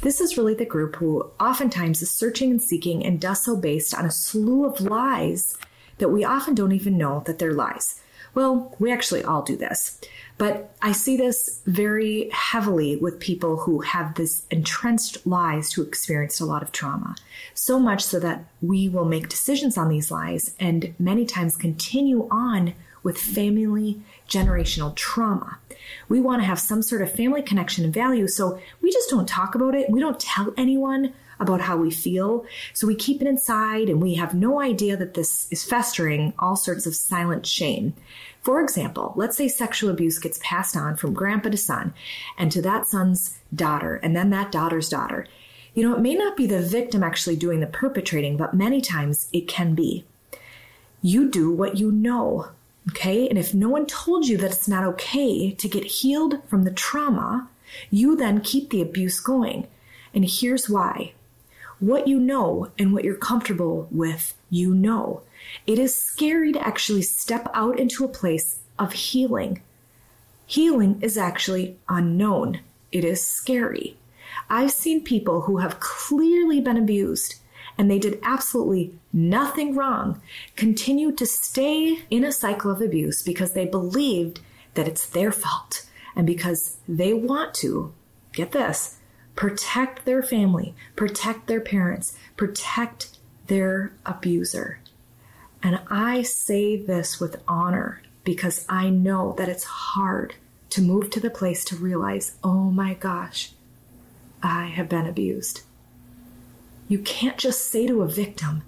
This 0.02 0.22
is 0.22 0.38
really 0.38 0.54
the 0.54 0.66
group 0.66 0.98
who 0.98 1.32
oftentimes 1.40 2.02
is 2.02 2.12
searching 2.12 2.52
and 2.52 2.62
seeking 2.62 3.06
and 3.06 3.20
does 3.20 3.44
so 3.44 3.56
based 3.56 3.94
on 3.94 4.06
a 4.06 4.12
slew 4.12 4.66
of 4.66 4.80
lies 4.80 5.58
that 5.98 6.10
we 6.10 6.24
often 6.24 6.54
don't 6.54 6.72
even 6.72 6.98
know 6.98 7.24
that 7.26 7.40
they're 7.40 7.54
lies. 7.54 8.00
Well, 8.36 8.76
we 8.78 8.92
actually 8.92 9.24
all 9.24 9.42
do 9.42 9.58
this. 9.58 10.00
But 10.38 10.76
I 10.84 10.92
see 10.92 11.18
this 11.18 11.62
very 11.66 12.30
heavily 12.32 12.96
with 12.96 13.20
people 13.20 13.58
who 13.58 13.82
have 13.82 14.14
this 14.14 14.46
entrenched 14.52 15.26
lies 15.26 15.74
who 15.74 15.82
experienced 15.82 16.40
a 16.40 16.46
lot 16.46 16.62
of 16.62 16.72
trauma. 16.72 17.16
So 17.56 17.80
much 17.80 18.04
so 18.04 18.20
that 18.20 18.46
we 18.62 18.88
will 18.90 19.06
make 19.06 19.30
decisions 19.30 19.78
on 19.78 19.90
these 19.90 20.12
lies 20.12 20.54
and 20.60 20.94
many 21.00 21.26
times 21.26 21.58
continue 21.58 22.28
on 22.30 22.76
with 23.04 23.18
family 23.18 24.02
generational 24.28 24.96
trauma. 24.96 25.60
We 26.10 26.20
want 26.20 26.42
to 26.42 26.48
have 26.48 26.60
some 26.60 26.82
sort 26.82 27.02
of 27.02 27.12
family 27.12 27.42
connection 27.42 27.86
and 27.86 27.94
value, 27.94 28.28
so 28.28 28.60
we 28.82 28.92
just 28.92 29.10
don't 29.10 29.28
talk 29.28 29.56
about 29.56 29.76
it. 29.76 29.90
We 29.90 30.00
don't 30.00 30.20
tell 30.20 30.54
anyone 30.58 31.14
about 31.40 31.62
how 31.62 31.78
we 31.78 31.92
feel. 31.92 32.46
So 32.74 32.88
we 32.88 32.96
keep 32.96 33.22
it 33.22 33.28
inside 33.28 33.90
and 33.90 34.02
we 34.02 34.16
have 34.16 34.34
no 34.34 34.60
idea 34.60 34.98
that 34.98 35.14
this 35.14 35.48
is 35.52 35.64
festering 35.64 36.34
all 36.40 36.56
sorts 36.56 36.86
of 36.86 36.96
silent 36.96 37.46
shame. 37.46 37.94
For 38.42 38.62
example, 38.62 39.14
let's 39.16 39.38
say 39.38 39.48
sexual 39.48 39.90
abuse 39.90 40.20
gets 40.20 40.40
passed 40.42 40.76
on 40.76 40.96
from 40.96 41.14
grandpa 41.14 41.50
to 41.50 41.58
son 41.58 41.94
and 42.38 42.52
to 42.52 42.62
that 42.62 42.88
son's 42.88 43.40
daughter 43.54 43.98
and 43.98 44.16
then 44.16 44.30
that 44.32 44.52
daughter's 44.52 44.90
daughter. 44.90 45.28
You 45.74 45.84
know, 45.84 45.96
it 45.96 46.02
may 46.02 46.16
not 46.16 46.36
be 46.36 46.48
the 46.48 46.62
victim 46.62 47.04
actually 47.04 47.36
doing 47.36 47.60
the 47.60 47.68
perpetrating, 47.68 48.36
but 48.36 48.54
many 48.54 48.82
times 48.82 49.30
it 49.32 49.48
can 49.48 49.76
be. 49.76 50.06
You 51.04 51.30
do 51.30 51.52
what 51.52 51.78
you 51.78 51.92
know. 51.92 52.50
Okay. 52.90 53.28
And 53.28 53.38
if 53.38 53.54
no 53.54 53.70
one 53.70 53.86
told 53.86 54.28
you 54.28 54.38
that 54.38 54.52
it's 54.52 54.68
not 54.68 54.84
okay 54.86 55.52
to 55.52 55.68
get 55.68 55.84
healed 55.84 56.42
from 56.48 56.64
the 56.64 56.72
trauma, 56.72 57.50
you 57.92 58.16
then 58.16 58.42
keep 58.42 58.70
the 58.70 58.82
abuse 58.82 59.20
going. 59.20 59.68
And 60.14 60.26
here's 60.26 60.70
why 60.70 61.14
what 61.80 62.08
you 62.08 62.20
know 62.20 62.72
and 62.80 62.92
what 62.92 63.04
you're 63.04 63.16
comfortable 63.16 63.88
with, 63.92 64.34
you 64.50 64.74
know. 64.74 65.22
It 65.68 65.78
is 65.78 65.96
scary 65.96 66.52
to 66.54 66.68
actually 66.68 67.04
step 67.04 67.48
out 67.54 67.80
into 67.80 68.04
a 68.04 68.10
place 68.10 68.60
of 68.80 68.94
healing. 68.94 69.62
Healing 70.46 71.00
is 71.02 71.18
actually 71.18 71.78
unknown, 71.88 72.62
it 72.92 73.04
is 73.04 73.24
scary. 73.24 73.98
I've 74.50 74.72
seen 74.72 75.04
people 75.04 75.42
who 75.42 75.58
have 75.58 75.80
clearly 75.80 76.62
been 76.62 76.78
abused 76.78 77.36
and 77.78 77.90
they 77.90 78.00
did 78.00 78.20
absolutely 78.24 78.94
nothing 79.14 79.76
wrong, 79.76 80.22
continued 80.56 81.18
to 81.18 81.26
stay 81.26 82.00
in 82.10 82.24
a 82.24 82.32
cycle 82.32 82.72
of 82.72 82.82
abuse 82.82 83.22
because 83.22 83.54
they 83.54 83.66
believed 83.66 84.40
that 84.74 84.88
it's 84.88 85.08
their 85.08 85.32
fault 85.32 85.88
and 86.16 86.26
because 86.26 86.78
they 86.88 87.14
want 87.14 87.54
to, 87.54 87.94
get 88.34 88.52
this, 88.52 88.98
protect 89.36 90.06
their 90.06 90.24
family, 90.24 90.74
protect 90.96 91.48
their 91.48 91.62
parents, 91.62 92.18
protect 92.36 93.18
their 93.48 93.94
abuser. 94.06 94.80
And 95.62 95.80
I 95.90 96.24
say 96.24 96.76
this 96.76 97.20
with 97.20 97.42
honor 97.48 98.02
because 98.24 98.66
I 98.68 98.90
know 98.90 99.34
that 99.38 99.50
it's 99.50 99.64
hard 99.64 100.36
to 100.72 100.82
move 100.82 101.10
to 101.12 101.20
the 101.20 101.30
place 101.30 101.64
to 101.66 101.76
realize, 101.76 102.36
oh 102.44 102.72
my 102.72 102.94
gosh, 102.94 103.52
I 104.44 104.66
have 104.66 104.90
been 104.90 105.08
abused. 105.08 105.62
You 106.88 107.00
can't 107.00 107.38
just 107.38 107.70
say 107.70 107.88
to 107.88 108.02
a 108.02 108.08
victim, 108.08 108.64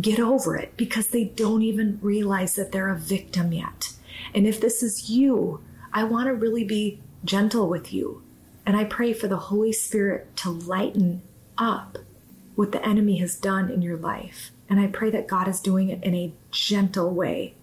get 0.00 0.20
over 0.20 0.56
it, 0.56 0.76
because 0.76 1.08
they 1.08 1.24
don't 1.24 1.62
even 1.62 1.98
realize 2.02 2.54
that 2.56 2.72
they're 2.72 2.90
a 2.90 2.98
victim 2.98 3.52
yet. 3.52 3.92
And 4.34 4.46
if 4.46 4.60
this 4.60 4.82
is 4.82 5.10
you, 5.10 5.60
I 5.92 6.04
want 6.04 6.26
to 6.26 6.34
really 6.34 6.64
be 6.64 7.00
gentle 7.24 7.68
with 7.68 7.92
you. 7.92 8.22
And 8.64 8.76
I 8.76 8.84
pray 8.84 9.12
for 9.12 9.28
the 9.28 9.36
Holy 9.36 9.72
Spirit 9.72 10.36
to 10.38 10.50
lighten 10.50 11.22
up 11.58 11.98
what 12.54 12.72
the 12.72 12.86
enemy 12.86 13.16
has 13.18 13.36
done 13.36 13.70
in 13.70 13.82
your 13.82 13.96
life. 13.96 14.50
And 14.68 14.78
I 14.78 14.86
pray 14.86 15.10
that 15.10 15.26
God 15.26 15.48
is 15.48 15.60
doing 15.60 15.88
it 15.88 16.02
in 16.04 16.14
a 16.14 16.32
gentle 16.50 17.10
way. 17.10 17.54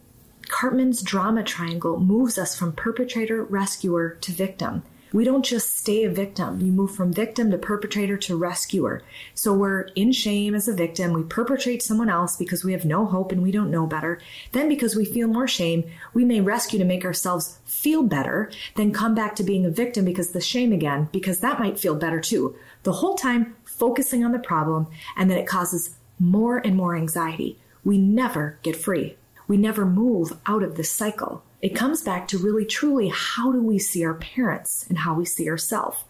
Karpman's 0.43 1.01
drama 1.01 1.43
triangle 1.43 1.99
moves 1.99 2.37
us 2.37 2.57
from 2.57 2.73
perpetrator, 2.73 3.43
rescuer 3.43 4.17
to 4.21 4.31
victim. 4.31 4.83
We 5.11 5.23
don't 5.23 5.43
just 5.43 5.77
stay 5.77 6.03
a 6.03 6.09
victim. 6.09 6.61
You 6.61 6.71
move 6.71 6.91
from 6.91 7.11
victim 7.11 7.49
to 7.51 7.57
perpetrator 7.57 8.15
to 8.17 8.35
rescuer. 8.35 9.01
So 9.33 9.53
we're 9.53 9.89
in 9.95 10.11
shame 10.11 10.53
as 10.53 10.67
a 10.67 10.73
victim. 10.73 11.13
We 11.13 11.23
perpetrate 11.23 11.81
someone 11.81 12.09
else 12.09 12.37
because 12.37 12.63
we 12.63 12.73
have 12.73 12.85
no 12.85 13.05
hope 13.05 13.31
and 13.31 13.41
we 13.41 13.51
don't 13.51 13.71
know 13.71 13.87
better. 13.87 14.19
Then, 14.51 14.69
because 14.69 14.95
we 14.95 15.05
feel 15.05 15.27
more 15.27 15.47
shame, 15.47 15.89
we 16.13 16.23
may 16.23 16.41
rescue 16.41 16.77
to 16.77 16.85
make 16.85 17.05
ourselves 17.05 17.59
feel 17.65 18.03
better, 18.03 18.51
then 18.75 18.91
come 18.91 19.15
back 19.15 19.35
to 19.37 19.43
being 19.43 19.65
a 19.65 19.71
victim 19.71 20.05
because 20.05 20.31
the 20.31 20.41
shame 20.41 20.71
again, 20.71 21.09
because 21.11 21.39
that 21.39 21.59
might 21.59 21.79
feel 21.79 21.95
better 21.95 22.19
too. 22.19 22.55
The 22.83 22.93
whole 22.93 23.15
time 23.15 23.55
focusing 23.65 24.23
on 24.23 24.31
the 24.31 24.39
problem, 24.39 24.87
and 25.17 25.29
then 25.29 25.37
it 25.37 25.47
causes 25.47 25.95
more 26.19 26.57
and 26.57 26.75
more 26.75 26.95
anxiety. 26.95 27.57
We 27.83 27.97
never 27.97 28.59
get 28.61 28.75
free. 28.75 29.15
We 29.47 29.57
never 29.57 29.85
move 29.85 30.37
out 30.45 30.61
of 30.61 30.75
this 30.75 30.91
cycle. 30.91 31.43
It 31.61 31.75
comes 31.75 32.01
back 32.01 32.27
to 32.29 32.37
really 32.37 32.65
truly 32.65 33.11
how 33.13 33.51
do 33.51 33.61
we 33.61 33.79
see 33.79 34.05
our 34.05 34.13
parents 34.13 34.85
and 34.87 34.99
how 34.99 35.13
we 35.13 35.25
see 35.25 35.49
ourselves. 35.49 36.03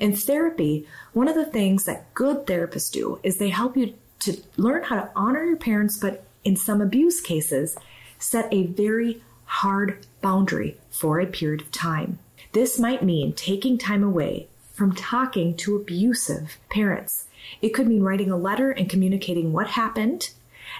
In 0.00 0.14
therapy, 0.14 0.86
one 1.12 1.28
of 1.28 1.36
the 1.36 1.46
things 1.46 1.84
that 1.84 2.12
good 2.12 2.46
therapists 2.46 2.90
do 2.90 3.20
is 3.22 3.38
they 3.38 3.50
help 3.50 3.76
you 3.76 3.94
to 4.20 4.36
learn 4.56 4.82
how 4.82 4.96
to 4.96 5.10
honor 5.14 5.44
your 5.44 5.56
parents, 5.56 5.96
but 5.98 6.24
in 6.44 6.56
some 6.56 6.80
abuse 6.80 7.20
cases, 7.20 7.76
set 8.18 8.52
a 8.52 8.66
very 8.66 9.22
hard 9.44 10.04
boundary 10.20 10.76
for 10.90 11.20
a 11.20 11.26
period 11.26 11.60
of 11.60 11.70
time. 11.70 12.18
This 12.52 12.78
might 12.78 13.04
mean 13.04 13.32
taking 13.32 13.78
time 13.78 14.02
away 14.02 14.48
from 14.72 14.92
talking 14.92 15.56
to 15.56 15.76
abusive 15.76 16.58
parents. 16.68 17.26
It 17.62 17.70
could 17.70 17.86
mean 17.86 18.02
writing 18.02 18.30
a 18.30 18.36
letter 18.36 18.72
and 18.72 18.90
communicating 18.90 19.52
what 19.52 19.68
happened 19.68 20.30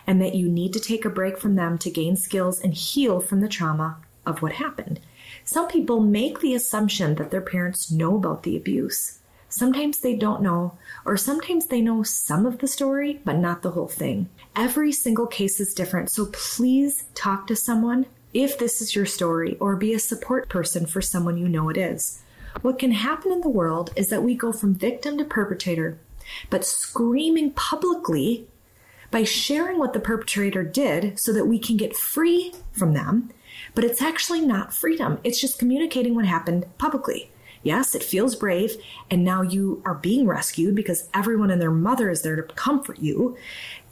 and 0.06 0.21
that 0.21 0.35
you 0.35 0.49
need 0.49 0.73
to 0.73 0.80
take 0.80 1.04
a 1.04 1.11
break 1.11 1.38
from 1.38 1.54
them 1.54 1.78
to 1.78 1.90
gain 1.90 2.16
skills 2.16 2.61
and 2.61 2.75
heal 2.75 3.21
from 3.21 3.40
the 3.40 3.49
trauma 3.49 3.99
of 4.26 4.42
what 4.42 4.52
happened. 4.52 5.00
Some 5.45 5.68
people 5.68 6.00
make 6.00 6.40
the 6.40 6.54
assumption 6.54 7.14
that 7.14 7.30
their 7.30 7.40
parents 7.40 7.90
know 7.90 8.16
about 8.16 8.42
the 8.42 8.56
abuse. 8.56 9.21
Sometimes 9.49 10.00
they 10.00 10.16
don't 10.16 10.42
know, 10.42 10.76
or 11.04 11.16
sometimes 11.16 11.66
they 11.66 11.80
know 11.80 12.02
some 12.02 12.47
of 12.47 12.59
the 12.59 12.66
story, 12.66 13.21
but 13.25 13.37
not 13.37 13.62
the 13.62 13.71
whole 13.71 13.88
thing. 13.88 14.28
Every 14.56 14.92
single 14.92 15.26
case 15.26 15.61
is 15.61 15.73
different, 15.73 16.11
so 16.11 16.26
please 16.33 17.04
talk 17.14 17.47
to 17.47 17.56
someone 17.56 18.06
if 18.35 18.59
this 18.59 18.83
is 18.83 18.95
your 18.95 19.06
story, 19.06 19.56
or 19.61 19.76
be 19.76 19.95
a 19.95 19.99
support 19.99 20.49
person 20.49 20.85
for 20.85 21.00
someone 21.00 21.38
you 21.38 21.49
know 21.49 21.68
it 21.68 21.76
is. 21.76 22.23
What 22.62 22.78
can 22.78 22.90
happen 22.90 23.33
in 23.33 23.40
the 23.40 23.49
world 23.49 23.92
is 23.97 24.09
that 24.09 24.23
we 24.23 24.35
go 24.35 24.52
from 24.52 24.75
victim 24.75 25.16
to 25.18 25.25
perpetrator, 25.25 25.99
but 26.50 26.64
screaming 26.64 27.52
publicly 27.52 28.49
by 29.11 29.25
sharing 29.25 29.78
what 29.78 29.92
the 29.92 30.00
perpetrator 30.00 30.64
did 30.64 31.18
so 31.18 31.33
that 31.33 31.47
we 31.47 31.59
can 31.59 31.76
get 31.76 31.97
free 31.97 32.52
from 32.73 32.92
them. 32.92 33.30
But 33.76 33.85
it's 33.85 34.00
actually 34.00 34.40
not 34.40 34.73
freedom, 34.73 35.21
it's 35.23 35.40
just 35.40 35.59
communicating 35.59 36.14
what 36.14 36.25
happened 36.25 36.64
publicly. 36.78 37.30
Yes, 37.62 37.95
it 37.95 38.02
feels 38.02 38.35
brave, 38.35 38.76
and 39.11 39.23
now 39.23 39.42
you 39.42 39.83
are 39.85 39.95
being 39.95 40.26
rescued 40.26 40.75
because 40.75 41.11
everyone 41.12 41.50
and 41.50 41.61
their 41.61 41.71
mother 41.71 42.09
is 42.09 42.23
there 42.23 42.37
to 42.37 42.42
comfort 42.54 42.99
you. 43.00 43.37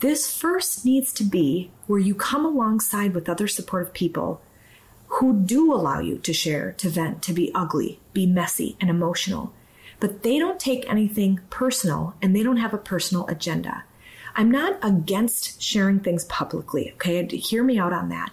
This 0.00 0.34
first 0.34 0.86
needs 0.86 1.12
to 1.12 1.22
be 1.22 1.70
where 1.86 2.00
you 2.00 2.14
come 2.14 2.46
alongside 2.46 3.14
with 3.14 3.28
other 3.28 3.46
supportive 3.46 3.92
people 3.92 4.40
who 5.08 5.34
do 5.34 5.70
allow 5.74 6.00
you 6.00 6.16
to 6.16 6.32
share, 6.32 6.72
to 6.72 6.88
vent, 6.88 7.20
to 7.24 7.34
be 7.34 7.52
ugly, 7.54 8.00
be 8.14 8.24
messy, 8.24 8.78
and 8.80 8.88
emotional. 8.88 9.52
But 10.00 10.22
they 10.22 10.38
don't 10.38 10.58
take 10.58 10.88
anything 10.88 11.40
personal 11.50 12.14
and 12.22 12.34
they 12.34 12.42
don't 12.42 12.56
have 12.56 12.72
a 12.72 12.78
personal 12.78 13.26
agenda. 13.26 13.84
I'm 14.34 14.50
not 14.50 14.78
against 14.82 15.60
sharing 15.60 16.00
things 16.00 16.24
publicly, 16.24 16.92
okay? 16.94 17.26
Hear 17.26 17.62
me 17.62 17.78
out 17.78 17.92
on 17.92 18.08
that. 18.08 18.32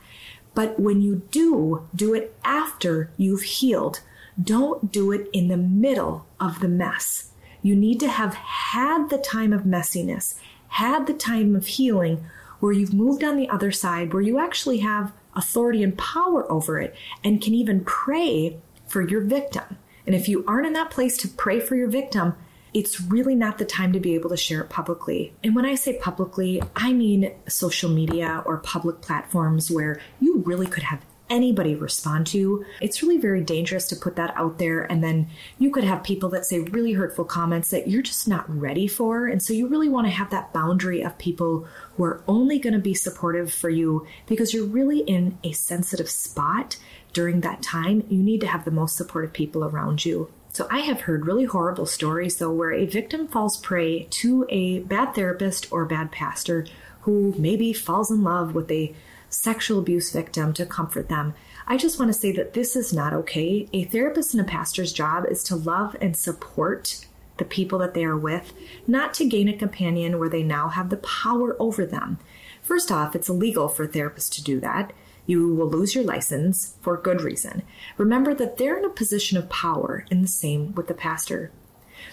But 0.54 0.80
when 0.80 1.02
you 1.02 1.24
do, 1.32 1.88
do 1.96 2.14
it 2.14 2.36
after 2.44 3.12
you've 3.18 3.44
healed. 3.44 4.02
Don't 4.42 4.92
do 4.92 5.12
it 5.12 5.30
in 5.34 5.48
the 5.48 5.58
middle 5.58 6.26
of 6.40 6.60
the 6.60 6.68
mess. 6.68 7.32
You 7.62 7.76
need 7.76 8.00
to 8.00 8.08
have 8.08 8.34
had 8.34 9.10
the 9.10 9.18
time 9.18 9.54
of 9.54 9.64
messiness, 9.64 10.40
had 10.70 11.08
the 11.08 11.14
time 11.14 11.56
of 11.56 11.68
healing 11.68 12.26
where 12.60 12.72
you've 12.72 12.94
moved 12.94 13.24
on 13.24 13.38
the 13.38 13.50
other 13.50 13.72
side, 13.72 14.14
where 14.14 14.22
you 14.22 14.40
actually 14.40 14.80
have 14.80 15.14
authority 15.36 15.84
and 15.84 15.98
power 15.98 16.50
over 16.52 16.80
it 16.80 16.96
and 17.24 17.42
can 17.42 17.54
even 17.54 17.84
pray 17.84 18.58
for 18.88 19.02
your 19.02 19.22
victim. 19.22 19.78
And 20.06 20.16
if 20.16 20.28
you 20.28 20.44
aren't 20.48 20.68
in 20.68 20.74
that 20.74 20.92
place 20.92 21.18
to 21.18 21.28
pray 21.28 21.60
for 21.60 21.76
your 21.76 21.88
victim, 21.88 22.36
it's 22.74 23.02
really 23.02 23.36
not 23.36 23.58
the 23.58 23.66
time 23.66 23.94
to 23.94 24.00
be 24.00 24.16
able 24.16 24.30
to 24.30 24.38
share 24.38 24.62
it 24.62 24.70
publicly. 24.70 25.34
And 25.44 25.56
when 25.56 25.66
I 25.66 25.76
say 25.76 25.98
publicly, 25.98 26.62
I 26.76 26.94
mean 26.94 27.34
social 27.48 27.90
media 27.90 28.44
or 28.46 28.58
public 28.58 29.02
platforms 29.02 29.70
where 29.70 30.00
you 30.20 30.38
really 30.46 30.68
could 30.68 30.84
have 30.84 31.02
anybody 31.32 31.74
respond 31.74 32.28
to 32.28 32.38
you. 32.38 32.66
It's 32.82 33.02
really 33.02 33.18
very 33.18 33.42
dangerous 33.42 33.88
to 33.88 33.96
put 33.96 34.18
that 34.18 34.34
out 34.36 34.58
there. 34.58 34.84
And 34.84 35.02
then 35.02 35.30
you 35.58 35.72
could 35.72 35.86
have 35.86 36.04
people 36.04 36.30
that 36.30 36.46
say 36.46 36.60
really 36.60 36.92
hurtful 36.92 37.24
comments 37.24 37.72
that 37.72 37.88
you're 37.88 38.02
just 38.02 38.28
not 38.28 38.46
ready 38.50 38.86
for. 38.86 39.28
And 39.28 39.42
so 39.42 39.54
you 39.54 39.68
really 39.68 39.88
want 39.88 40.08
to 40.08 40.12
have 40.12 40.30
that 40.32 40.52
boundary 40.52 41.02
of 41.02 41.18
people 41.18 41.68
who 41.96 42.04
are 42.04 42.22
only 42.28 42.60
going 42.60 42.74
to 42.74 42.80
be 42.80 42.94
supportive 42.94 43.52
for 43.52 43.70
you 43.70 44.06
because 44.28 44.54
you're 44.54 44.66
really 44.66 45.00
in 45.00 45.38
a 45.44 45.54
sensitive 45.54 46.10
spot 46.10 46.78
during 47.14 47.42
that 47.42 47.62
time. 47.64 48.06
You 48.10 48.22
need 48.22 48.42
to 48.42 48.48
have 48.48 48.66
the 48.66 48.72
most 48.72 48.98
supportive 48.98 49.32
people 49.32 49.64
around 49.64 50.04
you. 50.04 50.30
So 50.54 50.68
I 50.70 50.80
have 50.80 51.02
heard 51.02 51.26
really 51.26 51.46
horrible 51.46 51.86
stories 51.86 52.38
though 52.38 52.52
where 52.52 52.74
a 52.74 52.86
victim 52.86 53.28
falls 53.28 53.58
prey 53.58 54.04
to 54.12 54.46
a 54.50 54.80
bad 54.80 55.16
therapist 55.16 55.72
or 55.72 55.86
bad 55.86 56.12
pastor 56.12 56.66
who 57.02 57.34
maybe 57.38 57.74
falls 57.74 58.12
in 58.12 58.24
love 58.24 58.54
with 58.54 58.70
a 58.70 58.94
sexual 59.30 59.80
abuse 59.80 60.12
victim 60.12 60.54
to 60.54 60.66
comfort 60.66 61.08
them. 61.08 61.34
I 61.66 61.78
just 61.78 61.98
want 61.98 62.12
to 62.14 62.20
say 62.20 62.34
that 62.34 62.54
this 62.54 62.76
is 62.76 62.92
not 62.94 63.14
okay. 63.14 63.70
A 63.72 63.86
therapist 63.86 64.34
and 64.34 64.42
a 64.42 64.46
pastor's 64.46 64.92
job 64.92 65.26
is 65.30 65.42
to 65.46 65.56
love 65.56 65.96
and 66.02 66.18
support 66.18 67.06
the 67.38 67.46
people 67.46 67.80
that 67.80 67.94
they 67.94 68.04
are 68.04 68.18
with, 68.18 68.54
not 68.86 69.14
to 69.16 69.26
gain 69.26 69.48
a 69.48 69.58
companion 69.58 70.20
where 70.20 70.30
they 70.30 70.44
now 70.44 70.68
have 70.68 70.90
the 70.90 70.98
power 70.98 71.56
over 71.60 71.86
them. 71.86 72.20
First 72.62 72.92
off, 72.92 73.16
it's 73.16 73.30
illegal 73.30 73.70
for 73.70 73.84
a 73.84 73.88
therapist 73.88 74.34
to 74.34 74.44
do 74.44 74.60
that. 74.60 74.92
You 75.26 75.54
will 75.54 75.70
lose 75.70 75.96
your 75.96 76.04
license 76.04 76.76
for 76.82 76.98
good 76.98 77.22
reason. 77.22 77.64
Remember 77.98 78.34
that 78.34 78.58
they're 78.58 78.78
in 78.78 78.86
a 78.86 78.90
position 78.90 79.38
of 79.38 79.50
power, 79.50 80.06
and 80.10 80.24
the 80.24 80.28
same 80.28 80.74
with 80.74 80.88
the 80.88 80.94
pastor. 80.94 81.52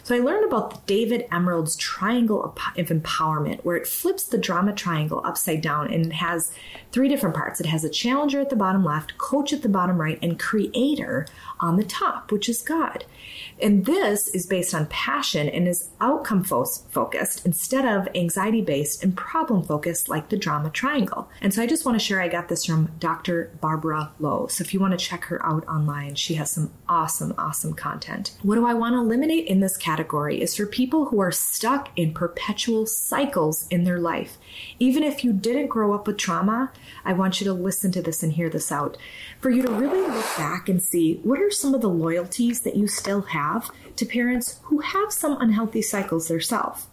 So 0.03 0.15
I 0.15 0.21
learned 0.21 0.45
about 0.45 0.71
the 0.71 0.81
David 0.87 1.27
Emerald's 1.31 1.77
triangle 1.77 2.45
of 2.45 2.55
empowerment, 2.77 3.65
where 3.65 3.77
it 3.77 3.87
flips 3.87 4.25
the 4.25 4.39
drama 4.39 4.73
triangle 4.73 5.21
upside 5.25 5.61
down 5.61 5.93
and 5.93 6.07
it 6.07 6.13
has 6.13 6.53
three 6.93 7.09
different 7.09 7.35
parts. 7.35 7.61
It 7.61 7.67
has 7.67 7.85
a 7.85 7.91
challenger 7.91 8.41
at 8.41 8.51
the 8.51 8.57
bottom 8.57 8.85
left, 8.85 9.19
coach 9.19 9.53
at 9.53 9.63
the 9.63 9.69
bottom 9.69 10.01
right, 10.01 10.19
and 10.23 10.39
creator 10.39 11.27
on 11.61 11.77
the 11.77 11.85
top, 11.85 12.33
which 12.33 12.49
is 12.49 12.63
God. 12.63 13.05
And 13.61 13.85
this 13.87 14.29
is 14.29 14.47
based 14.47 14.75
on 14.75 14.87
passion 14.87 15.49
and 15.49 15.67
is 15.67 15.91
outcome 16.01 16.45
fo- 16.45 16.65
focused 16.65 17.45
instead 17.45 17.85
of 17.85 18.09
anxiety 18.15 18.63
based 18.63 19.03
and 19.03 19.17
problem 19.17 19.63
focused 19.63 20.09
like 20.09 20.29
the 20.29 20.37
drama 20.37 20.71
triangle. 20.71 21.29
And 21.41 21.53
so 21.53 21.63
I 21.63 21.67
just 21.67 21.85
want 21.85 21.99
to 21.99 22.05
share 22.05 22.21
I 22.21 22.29
got 22.29 22.49
this 22.49 22.65
from 22.65 22.91
Dr. 22.99 23.51
Barbara 23.61 24.13
Lowe. 24.19 24.47
So 24.47 24.63
if 24.63 24.73
you 24.73 24.81
want 24.81 24.99
to 24.99 25.05
check 25.05 25.25
her 25.25 25.45
out 25.45 25.67
online, 25.67 26.15
she 26.15 26.35
has 26.35 26.51
some 26.51 26.71
awesome, 26.89 27.35
awesome 27.39 27.75
content. 27.75 28.37
What 28.43 28.57
do 28.57 28.67
I 28.67 28.75
want 28.75 28.95
to 28.95 28.99
eliminate 28.99 29.47
in 29.47 29.61
this 29.61 29.77
category 29.79 30.41
is 30.41 30.55
for 30.55 30.67
people 30.67 31.07
who 31.07 31.21
are 31.21 31.33
stuck 31.33 31.89
in 31.97 32.13
perpetual 32.13 32.87
cycles 32.87 33.67
in 33.69 33.85
their 33.85 33.99
life. 33.99 34.37
Even 34.79 35.03
if 35.03 35.25
you 35.25 35.33
didn't 35.33 35.69
grow 35.69 35.95
up 35.95 36.07
with 36.07 36.19
trauma, 36.19 36.73
I 37.05 37.15
want 37.15 37.41
you 37.41 37.47
to 37.47 37.53
listen 37.53 37.91
to 37.93 38.03
this 38.03 38.23
and 38.23 38.33
hear 38.33 38.51
this 38.51 38.71
out. 38.71 38.97
For 39.41 39.51
you 39.51 39.63
to 39.63 39.73
really 39.73 40.01
look 40.01 40.37
back 40.37 40.69
and 40.69 40.83
see 40.83 41.15
what 41.23 41.41
are 41.41 41.51
some 41.51 41.75
of 41.75 41.81
the 41.81 41.89
loyalties 41.89 42.61
that 42.61 42.77
you 42.77 42.87
still 42.89 43.23
have 43.23 43.71
to 43.97 44.05
parents 44.05 44.61
who 44.65 44.81
have 44.81 45.13
some 45.13 45.41
unhealthy 45.41 45.83
cycles 45.83 46.29
themselves. 46.29 46.89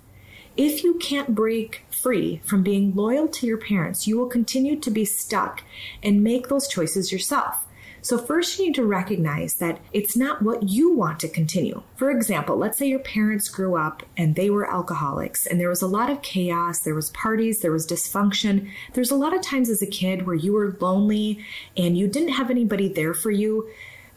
If 0.57 0.85
you 0.85 0.93
can't 0.95 1.35
break 1.35 1.83
free 1.91 2.41
from 2.45 2.63
being 2.63 2.95
loyal 2.95 3.27
to 3.27 3.45
your 3.45 3.57
parents, 3.57 4.07
you 4.07 4.17
will 4.17 4.27
continue 4.27 4.79
to 4.79 4.89
be 4.89 5.03
stuck 5.03 5.63
and 6.01 6.23
make 6.23 6.47
those 6.47 6.67
choices 6.69 7.11
yourself. 7.11 7.64
So, 8.05 8.19
first, 8.19 8.59
you 8.59 8.67
need 8.67 8.75
to 8.75 8.85
recognize 8.85 9.55
that 9.55 9.79
it's 9.91 10.15
not 10.15 10.43
what 10.43 10.69
you 10.69 10.93
want 10.93 11.19
to 11.21 11.27
continue. 11.27 11.81
For 11.95 12.11
example, 12.11 12.55
let's 12.55 12.77
say 12.77 12.85
your 12.85 12.99
parents 12.99 13.49
grew 13.49 13.77
up 13.77 14.03
and 14.15 14.35
they 14.35 14.51
were 14.51 14.71
alcoholics 14.71 15.47
and 15.47 15.59
there 15.59 15.69
was 15.69 15.81
a 15.81 15.87
lot 15.87 16.11
of 16.11 16.21
chaos, 16.21 16.81
there 16.81 16.93
was 16.93 17.09
parties, 17.09 17.61
there 17.61 17.71
was 17.71 17.87
dysfunction. 17.87 18.69
There's 18.93 19.09
a 19.09 19.15
lot 19.15 19.35
of 19.35 19.41
times 19.41 19.71
as 19.71 19.81
a 19.81 19.87
kid 19.87 20.27
where 20.27 20.35
you 20.35 20.53
were 20.53 20.77
lonely 20.79 21.43
and 21.75 21.97
you 21.97 22.07
didn't 22.07 22.33
have 22.33 22.51
anybody 22.51 22.87
there 22.87 23.15
for 23.15 23.31
you 23.31 23.67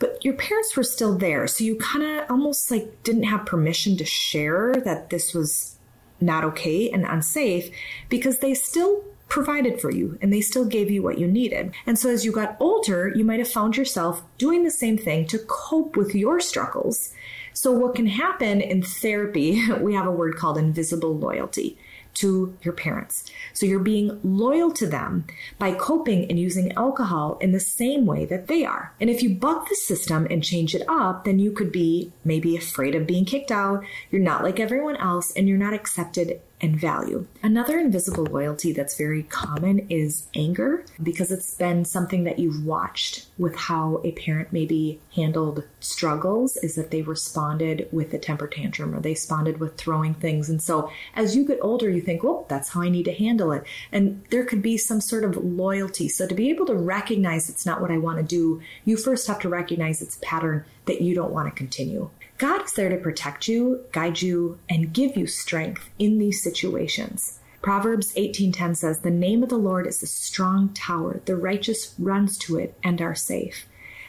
but 0.01 0.22
your 0.22 0.35
parents 0.35 0.77
were 0.77 0.85
still 0.85 1.16
there 1.18 1.48
so 1.48 1.64
you 1.64 1.74
kind 1.77 2.05
of 2.05 2.31
almost 2.31 2.70
like 2.70 3.03
didn't 3.03 3.24
have 3.24 3.44
permission 3.44 3.96
to 3.96 4.05
share 4.05 4.74
that 4.85 5.11
this 5.11 5.35
was 5.35 5.77
not 6.20 6.44
okay 6.44 6.90
and 6.90 7.05
unsafe 7.05 7.74
because 8.09 8.38
they 8.38 8.55
still 8.55 9.03
provided 9.29 9.81
for 9.81 9.91
you 9.91 10.19
and 10.21 10.33
they 10.33 10.41
still 10.41 10.64
gave 10.64 10.91
you 10.91 11.03
what 11.03 11.19
you 11.19 11.27
needed. 11.27 11.75
And 11.87 11.99
so 11.99 12.11
as 12.11 12.25
you 12.25 12.33
got 12.33 12.57
older, 12.59 13.12
you 13.14 13.25
might 13.25 13.38
have 13.38 13.51
found 13.51 13.77
yourself 13.77 14.23
doing 14.38 14.64
the 14.64 14.71
same 14.71 14.99
thing 14.99 15.27
to 15.29 15.38
cope 15.38 15.97
with 15.97 16.14
your 16.14 16.41
struggles. 16.41 17.12
So, 17.53 17.73
what 17.73 17.97
can 17.97 18.07
happen 18.07 18.61
in 18.61 18.83
therapy, 18.83 19.61
we 19.81 19.95
have 19.95 20.07
a 20.07 20.12
word 20.12 20.37
called 20.37 20.59
invisible 20.59 21.17
loyalty 21.17 21.77
to 22.14 22.57
your 22.62 22.75
parents. 22.75 23.31
So 23.53 23.64
you're 23.64 23.79
being 23.79 24.19
loyal 24.25 24.73
to 24.73 24.87
them 24.87 25.25
by 25.59 25.73
coping 25.73 26.29
and 26.29 26.38
using 26.38 26.73
alcohol 26.73 27.38
in 27.41 27.53
the 27.53 27.61
same 27.61 28.07
way 28.07 28.25
that 28.25 28.49
they 28.49 28.64
are. 28.64 28.93
And 29.01 29.09
if 29.09 29.23
you 29.23 29.37
buck 29.37 29.69
the 29.69 29.77
system 29.77 30.27
and 30.29 30.43
change 30.43 30.75
it 30.75 30.83
up, 30.88 31.25
then 31.25 31.38
you 31.38 31.53
could 31.53 31.71
be 31.71 32.12
maybe 32.25 32.57
afraid 32.57 32.97
of 32.97 33.07
being 33.07 33.25
kicked 33.25 33.53
out. 33.53 33.85
You're 34.11 34.21
not 34.21 34.43
like 34.43 34.59
everyone 34.59 34.97
else 34.97 35.33
and 35.37 35.49
you're 35.49 35.59
not 35.59 35.75
accepted 35.75 36.41
and 36.61 36.79
value. 36.79 37.27
Another 37.42 37.79
invisible 37.79 38.25
loyalty 38.25 38.73
that's 38.73 38.97
very 38.97 39.23
common 39.23 39.87
is 39.88 40.27
anger 40.35 40.85
because 41.03 41.31
it's 41.31 41.55
been 41.55 41.85
something 41.85 42.25
that 42.25 42.38
you've 42.38 42.64
watched 42.64 43.27
with 43.38 43.55
how 43.55 44.01
a 44.05 44.12
parent 44.12 44.53
maybe 44.53 45.01
handled 45.14 45.64
struggles 45.81 46.57
is 46.59 46.75
that 46.75 46.90
they 46.90 47.03
responded 47.03 47.88
with 47.92 48.12
a 48.12 48.18
temper 48.18 48.47
tantrum 48.47 48.94
or 48.94 49.01
they 49.01 49.11
responded 49.11 49.61
with 49.61 49.77
throwing 49.77 50.14
things. 50.14 50.49
And 50.49 50.61
so 50.62 50.90
as 51.14 51.37
you 51.37 51.47
get 51.47 51.59
older, 51.62 51.88
you 51.88 52.01
think, 52.01 52.23
well, 52.23 52.47
that's 52.49 52.71
how 52.71 52.83
I 52.83 52.88
need 52.88 53.05
to 53.05 53.14
handle 53.14 53.53
it. 53.53 53.64
And 53.92 54.25
there 54.31 54.44
could 54.44 54.62
be 54.62 54.77
some 54.77 55.01
sort 55.01 55.25
of 55.25 55.37
loyalty. 55.37 56.09
So 56.09 56.27
to 56.27 56.35
be 56.35 56.51
able 56.51 56.66
to 56.66 56.75
recognize 56.75 57.49
it's 57.49 57.66
not 57.66 57.81
what 57.81 57.90
I 57.90 57.99
want 57.99 58.18
to 58.18 58.25
do, 58.25 58.61
you 58.85 58.97
first 58.97 59.27
have 59.27 59.40
to 59.40 59.49
recognize 59.49 60.03
it's 60.03 60.16
a 60.16 60.21
pattern 60.21 60.64
that 60.87 61.03
you 61.03 61.14
don't 61.14 61.33
want 61.33 61.49
to 61.49 61.57
continue. 61.57 62.11
God 62.38 62.64
is 62.64 62.72
there 62.74 62.88
to 62.88 62.96
protect 62.96 63.48
you, 63.48 63.85
guide 63.90 64.22
you, 64.22 64.61
and 64.68 64.92
give 64.92 65.16
you 65.16 65.27
strength 65.27 65.90
in 65.98 66.18
these 66.18 66.40
situations. 66.40 67.40
Proverbs 67.62 68.12
18:10 68.14 68.77
says, 68.77 69.01
"The 69.01 69.11
name 69.11 69.42
of 69.42 69.48
the 69.48 69.59
Lord 69.59 69.88
is 69.88 70.05
a 70.05 70.07
strong 70.07 70.68
tower; 70.72 71.20
the 71.24 71.35
righteous 71.35 71.96
runs 71.98 72.38
to 72.38 72.57
it 72.57 72.77
and 72.85 73.03
are 73.03 73.16
safe." 73.16 73.66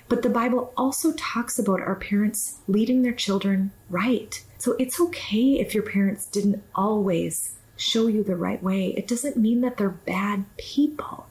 But 0.08 0.22
the 0.22 0.30
Bible 0.30 0.72
also 0.78 1.12
talks 1.14 1.58
about 1.58 1.82
our 1.82 1.96
parents 1.96 2.58
leading 2.68 3.02
their 3.02 3.14
children 3.14 3.72
right. 3.90 4.40
So 4.60 4.76
it's 4.78 5.02
okay 5.02 5.60
if 5.60 5.74
your 5.74 5.84
parents 5.84 6.28
didn't 6.28 6.62
always 6.76 7.56
show 7.78 8.06
you 8.06 8.24
the 8.24 8.36
right 8.36 8.62
way. 8.62 8.94
It 8.96 9.08
doesn't 9.08 9.38
mean 9.38 9.62
that 9.62 9.78
they're 9.78 9.90
bad 9.90 10.46
people. 10.58 11.26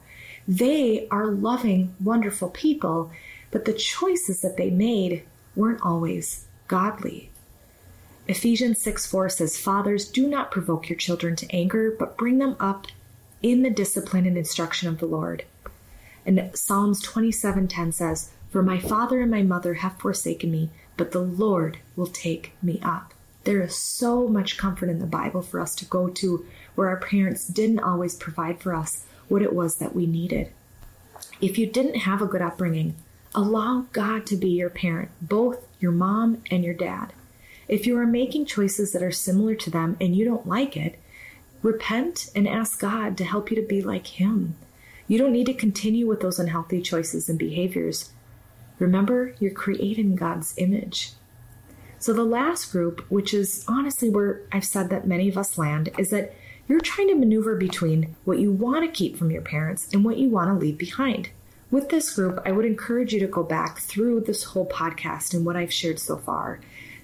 They 0.45 1.07
are 1.09 1.27
loving, 1.31 1.95
wonderful 2.03 2.49
people, 2.49 3.09
but 3.51 3.63
the 3.63 3.73
choices 3.73 4.41
that 4.41 4.57
they 4.57 4.69
made 4.69 5.23
weren't 5.55 5.81
always 5.81 6.45
godly. 6.69 7.29
Ephesians 8.29 8.81
6 8.81 9.05
4 9.07 9.27
says, 9.27 9.57
Fathers, 9.57 10.07
do 10.07 10.25
not 10.27 10.51
provoke 10.51 10.87
your 10.87 10.97
children 10.97 11.35
to 11.35 11.53
anger, 11.53 11.93
but 11.97 12.17
bring 12.17 12.37
them 12.37 12.55
up 12.59 12.87
in 13.41 13.63
the 13.63 13.69
discipline 13.69 14.25
and 14.25 14.37
instruction 14.37 14.87
of 14.87 14.99
the 14.99 15.05
Lord. 15.05 15.43
And 16.25 16.51
Psalms 16.53 17.03
27:10 17.05 17.93
says, 17.93 18.29
For 18.51 18.61
my 18.61 18.79
father 18.79 19.19
and 19.19 19.31
my 19.31 19.41
mother 19.41 19.75
have 19.75 19.97
forsaken 19.97 20.51
me, 20.51 20.69
but 20.95 21.11
the 21.11 21.21
Lord 21.21 21.79
will 21.95 22.07
take 22.07 22.53
me 22.61 22.79
up. 22.83 23.13
There 23.45 23.61
is 23.61 23.75
so 23.75 24.27
much 24.27 24.57
comfort 24.57 24.89
in 24.89 24.99
the 24.99 25.07
Bible 25.07 25.41
for 25.41 25.59
us 25.59 25.73
to 25.75 25.85
go 25.85 26.09
to 26.09 26.45
where 26.75 26.89
our 26.89 26.97
parents 26.99 27.47
didn't 27.47 27.79
always 27.79 28.15
provide 28.15 28.59
for 28.59 28.75
us 28.75 29.05
what 29.27 29.41
it 29.41 29.53
was 29.53 29.77
that 29.77 29.95
we 29.95 30.05
needed. 30.05 30.51
If 31.41 31.57
you 31.57 31.65
didn't 31.65 32.01
have 32.01 32.21
a 32.21 32.27
good 32.27 32.41
upbringing, 32.41 32.95
allow 33.33 33.85
God 33.91 34.25
to 34.27 34.35
be 34.35 34.49
your 34.49 34.69
parent, 34.69 35.09
both 35.21 35.65
your 35.79 35.91
mom 35.91 36.41
and 36.51 36.63
your 36.63 36.73
dad. 36.73 37.13
If 37.67 37.85
you 37.85 37.97
are 37.97 38.07
making 38.07 38.45
choices 38.45 38.91
that 38.91 39.03
are 39.03 39.11
similar 39.11 39.55
to 39.55 39.69
them 39.69 39.95
and 40.01 40.15
you 40.15 40.25
don't 40.25 40.47
like 40.47 40.75
it, 40.75 40.99
repent 41.61 42.29
and 42.35 42.47
ask 42.47 42.79
God 42.79 43.17
to 43.17 43.23
help 43.23 43.51
you 43.51 43.55
to 43.55 43.67
be 43.67 43.81
like 43.81 44.07
Him. 44.07 44.55
You 45.07 45.17
don't 45.17 45.31
need 45.31 45.47
to 45.47 45.53
continue 45.53 46.07
with 46.07 46.21
those 46.21 46.39
unhealthy 46.39 46.81
choices 46.81 47.29
and 47.29 47.37
behaviors. 47.37 48.11
Remember, 48.79 49.35
you're 49.39 49.51
created 49.51 50.05
in 50.05 50.15
God's 50.15 50.53
image. 50.57 51.13
So, 51.97 52.13
the 52.13 52.23
last 52.23 52.71
group, 52.71 53.05
which 53.09 53.33
is 53.33 53.65
honestly 53.67 54.09
where 54.09 54.41
I've 54.51 54.63
said 54.63 54.89
that 54.89 55.05
many 55.05 55.27
of 55.27 55.37
us 55.37 55.57
land, 55.57 55.89
is 55.97 56.11
that 56.11 56.33
you're 56.67 56.79
trying 56.79 57.09
to 57.09 57.15
maneuver 57.15 57.55
between 57.55 58.15
what 58.23 58.39
you 58.39 58.51
want 58.51 58.85
to 58.85 58.91
keep 58.91 59.17
from 59.17 59.31
your 59.31 59.41
parents 59.41 59.89
and 59.91 60.05
what 60.05 60.17
you 60.17 60.29
want 60.29 60.49
to 60.49 60.53
leave 60.53 60.77
behind. 60.77 61.29
With 61.71 61.89
this 61.89 62.13
group, 62.15 62.41
I 62.45 62.51
would 62.51 62.65
encourage 62.65 63.13
you 63.13 63.19
to 63.19 63.27
go 63.27 63.43
back 63.43 63.77
through 63.77 64.21
this 64.21 64.43
whole 64.43 64.67
podcast 64.67 65.35
and 65.35 65.45
what 65.45 65.55
I've 65.55 65.71
shared 65.71 65.99
so 65.99 66.17
far. 66.17 66.59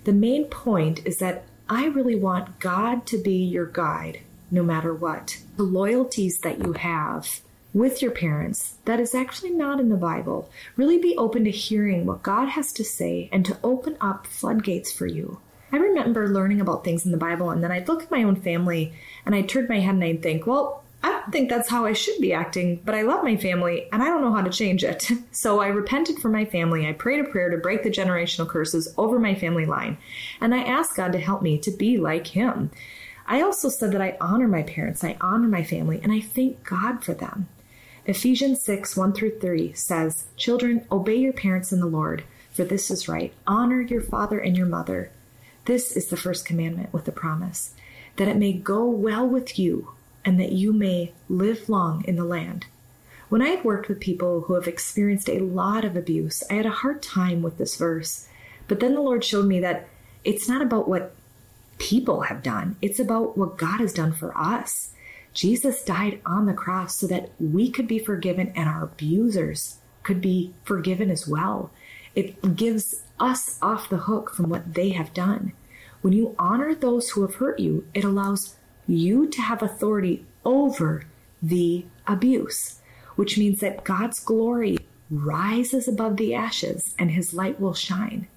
The 0.05 0.13
main 0.13 0.45
point 0.45 1.05
is 1.05 1.17
that 1.17 1.43
I 1.69 1.85
really 1.85 2.15
want 2.15 2.59
God 2.59 3.05
to 3.07 3.21
be 3.21 3.43
your 3.43 3.67
guide 3.67 4.21
no 4.49 4.63
matter 4.63 4.93
what. 4.93 5.41
The 5.57 5.63
loyalties 5.63 6.39
that 6.39 6.63
you 6.63 6.73
have 6.73 7.41
with 7.75 8.01
your 8.01 8.11
parents 8.11 8.77
that 8.85 8.99
is 8.99 9.13
actually 9.13 9.51
not 9.51 9.79
in 9.79 9.89
the 9.89 9.97
Bible. 9.97 10.49
Really 10.77 10.97
be 10.97 11.15
open 11.17 11.43
to 11.43 11.51
hearing 11.51 12.05
what 12.05 12.23
God 12.23 12.47
has 12.49 12.71
to 12.73 12.83
say 12.83 13.29
and 13.31 13.45
to 13.45 13.57
open 13.63 13.97
up 13.99 14.25
floodgates 14.25 14.91
for 14.91 15.05
you. 15.05 15.39
I 15.71 15.77
remember 15.77 16.29
learning 16.29 16.61
about 16.61 16.85
things 16.85 17.05
in 17.05 17.11
the 17.11 17.17
Bible 17.17 17.49
and 17.49 17.61
then 17.61 17.71
I'd 17.71 17.89
look 17.89 18.01
at 18.01 18.11
my 18.11 18.23
own 18.23 18.37
family 18.37 18.93
and 19.25 19.35
I'd 19.35 19.49
turn 19.49 19.67
my 19.67 19.81
head 19.81 19.95
and 19.95 20.03
I'd 20.03 20.23
think, 20.23 20.47
well, 20.47 20.84
I 21.05 21.09
don't 21.09 21.31
think 21.31 21.51
that's 21.51 21.69
how 21.69 21.85
I 21.85 21.93
should 21.93 22.19
be 22.19 22.33
acting, 22.33 22.81
but 22.83 22.95
I 22.95 23.03
love 23.03 23.23
my 23.23 23.37
family 23.37 23.87
and 23.93 24.01
I 24.01 24.07
don't 24.07 24.23
know 24.23 24.33
how 24.33 24.41
to 24.41 24.49
change 24.49 24.83
it. 24.83 25.11
So 25.31 25.59
I 25.59 25.67
repented 25.67 26.17
for 26.17 26.29
my 26.29 26.45
family. 26.45 26.87
I 26.87 26.93
prayed 26.93 27.19
a 27.19 27.29
prayer 27.29 27.51
to 27.51 27.57
break 27.57 27.83
the 27.83 27.91
generational 27.91 28.49
curses 28.49 28.91
over 28.97 29.19
my 29.19 29.35
family 29.35 29.67
line, 29.67 29.99
and 30.41 30.55
I 30.55 30.63
asked 30.63 30.95
God 30.95 31.11
to 31.11 31.19
help 31.19 31.43
me 31.43 31.59
to 31.59 31.69
be 31.69 31.97
like 31.97 32.25
Him. 32.27 32.71
I 33.27 33.41
also 33.41 33.69
said 33.69 33.91
that 33.91 34.01
I 34.01 34.17
honor 34.19 34.47
my 34.47 34.63
parents, 34.63 35.03
I 35.03 35.17
honor 35.21 35.47
my 35.47 35.63
family, 35.63 35.99
and 36.01 36.11
I 36.11 36.21
thank 36.21 36.63
God 36.63 37.03
for 37.03 37.13
them. 37.13 37.49
Ephesians 38.07 38.63
6 38.63 38.97
1 38.97 39.13
through 39.13 39.39
3 39.39 39.73
says, 39.73 40.25
Children, 40.37 40.87
obey 40.91 41.17
your 41.17 41.33
parents 41.33 41.71
in 41.71 41.81
the 41.81 41.85
Lord, 41.85 42.23
for 42.51 42.63
this 42.63 42.89
is 42.89 43.07
right. 43.07 43.31
Honor 43.45 43.81
your 43.81 44.01
father 44.01 44.39
and 44.39 44.57
your 44.57 44.67
mother. 44.67 45.11
This 45.65 45.95
is 45.95 46.07
the 46.07 46.17
first 46.17 46.45
commandment 46.45 46.91
with 46.91 47.05
the 47.05 47.11
promise 47.11 47.75
that 48.15 48.27
it 48.27 48.37
may 48.37 48.53
go 48.53 48.85
well 48.85 49.27
with 49.27 49.59
you 49.59 49.94
and 50.25 50.39
that 50.39 50.51
you 50.51 50.73
may 50.73 51.13
live 51.29 51.69
long 51.69 52.03
in 52.05 52.15
the 52.15 52.25
land. 52.25 52.65
When 53.29 53.41
I 53.41 53.49
have 53.49 53.65
worked 53.65 53.87
with 53.87 53.99
people 53.99 54.41
who 54.41 54.55
have 54.55 54.67
experienced 54.67 55.29
a 55.29 55.39
lot 55.39 55.85
of 55.85 55.95
abuse, 55.95 56.43
I 56.49 56.55
had 56.55 56.65
a 56.65 56.71
hard 56.71 57.01
time 57.01 57.41
with 57.41 57.57
this 57.57 57.75
verse. 57.75 58.27
But 58.67 58.79
then 58.79 58.95
the 58.95 59.01
Lord 59.01 59.23
showed 59.23 59.45
me 59.45 59.59
that 59.61 59.87
it's 60.23 60.49
not 60.49 60.61
about 60.61 60.87
what 60.87 61.15
people 61.77 62.21
have 62.21 62.41
done, 62.41 62.75
it's 62.81 62.99
about 62.99 63.37
what 63.37 63.57
God 63.57 63.79
has 63.79 63.93
done 63.93 64.13
for 64.13 64.35
us. 64.37 64.91
Jesus 65.33 65.83
died 65.83 66.21
on 66.25 66.45
the 66.45 66.53
cross 66.53 66.95
so 66.95 67.07
that 67.07 67.29
we 67.39 67.69
could 67.69 67.87
be 67.87 67.99
forgiven 67.99 68.53
and 68.55 68.69
our 68.69 68.83
abusers 68.83 69.79
could 70.01 70.21
be 70.21 70.53
forgiven 70.63 71.11
as 71.11 71.27
well. 71.27 71.71
It 72.15 72.55
gives 72.55 73.03
us 73.19 73.59
off 73.61 73.89
the 73.89 73.97
hook 73.97 74.33
from 74.33 74.49
what 74.49 74.75
they 74.75 74.89
have 74.91 75.13
done. 75.13 75.51
When 76.01 76.13
you 76.13 76.35
honor 76.39 76.73
those 76.73 77.09
who 77.09 77.23
have 77.23 77.35
hurt 77.35 77.59
you, 77.59 77.85
it 77.93 78.05
allows 78.05 78.55
you 78.87 79.27
to 79.27 79.41
have 79.41 79.61
authority 79.61 80.25
over 80.43 81.03
the 81.41 81.85
abuse, 82.07 82.81
which 83.15 83.37
means 83.37 83.59
that 83.59 83.83
God's 83.83 84.19
glory 84.19 84.77
rises 85.09 85.87
above 85.87 86.17
the 86.17 86.33
ashes 86.33 86.95
and 86.97 87.11
his 87.11 87.33
light 87.33 87.59
will 87.59 87.73
shine. 87.73 88.27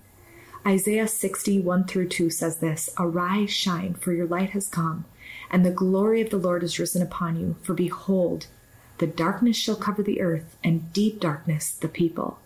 Isaiah 0.67 1.09
61 1.09 1.85
through 1.85 2.09
2 2.09 2.31
says 2.31 2.59
this 2.59 2.91
Arise, 2.99 3.51
shine, 3.51 3.95
for 3.95 4.13
your 4.13 4.27
light 4.27 4.51
has 4.51 4.69
come 4.69 5.05
and 5.51 5.65
the 5.65 5.71
glory 5.71 6.21
of 6.21 6.31
the 6.31 6.37
Lord 6.37 6.63
is 6.63 6.79
risen 6.79 7.03
upon 7.03 7.39
you. 7.39 7.57
For 7.63 7.75
behold, 7.75 8.47
the 8.99 9.07
darkness 9.07 9.57
shall 9.57 9.77
cover 9.77 10.03
the 10.03 10.21
earth, 10.21 10.57
and 10.63 10.93
deep 10.93 11.21
darkness 11.21 11.73
the 11.73 11.89
people. 11.89 12.39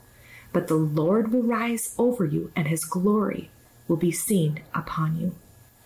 But 0.52 0.68
the 0.68 0.74
Lord 0.74 1.32
will 1.32 1.42
rise 1.42 1.94
over 1.98 2.24
you, 2.24 2.52
and 2.54 2.68
his 2.68 2.84
glory 2.84 3.50
will 3.88 3.96
be 3.96 4.12
seen 4.12 4.60
upon 4.74 5.16
you. 5.16 5.34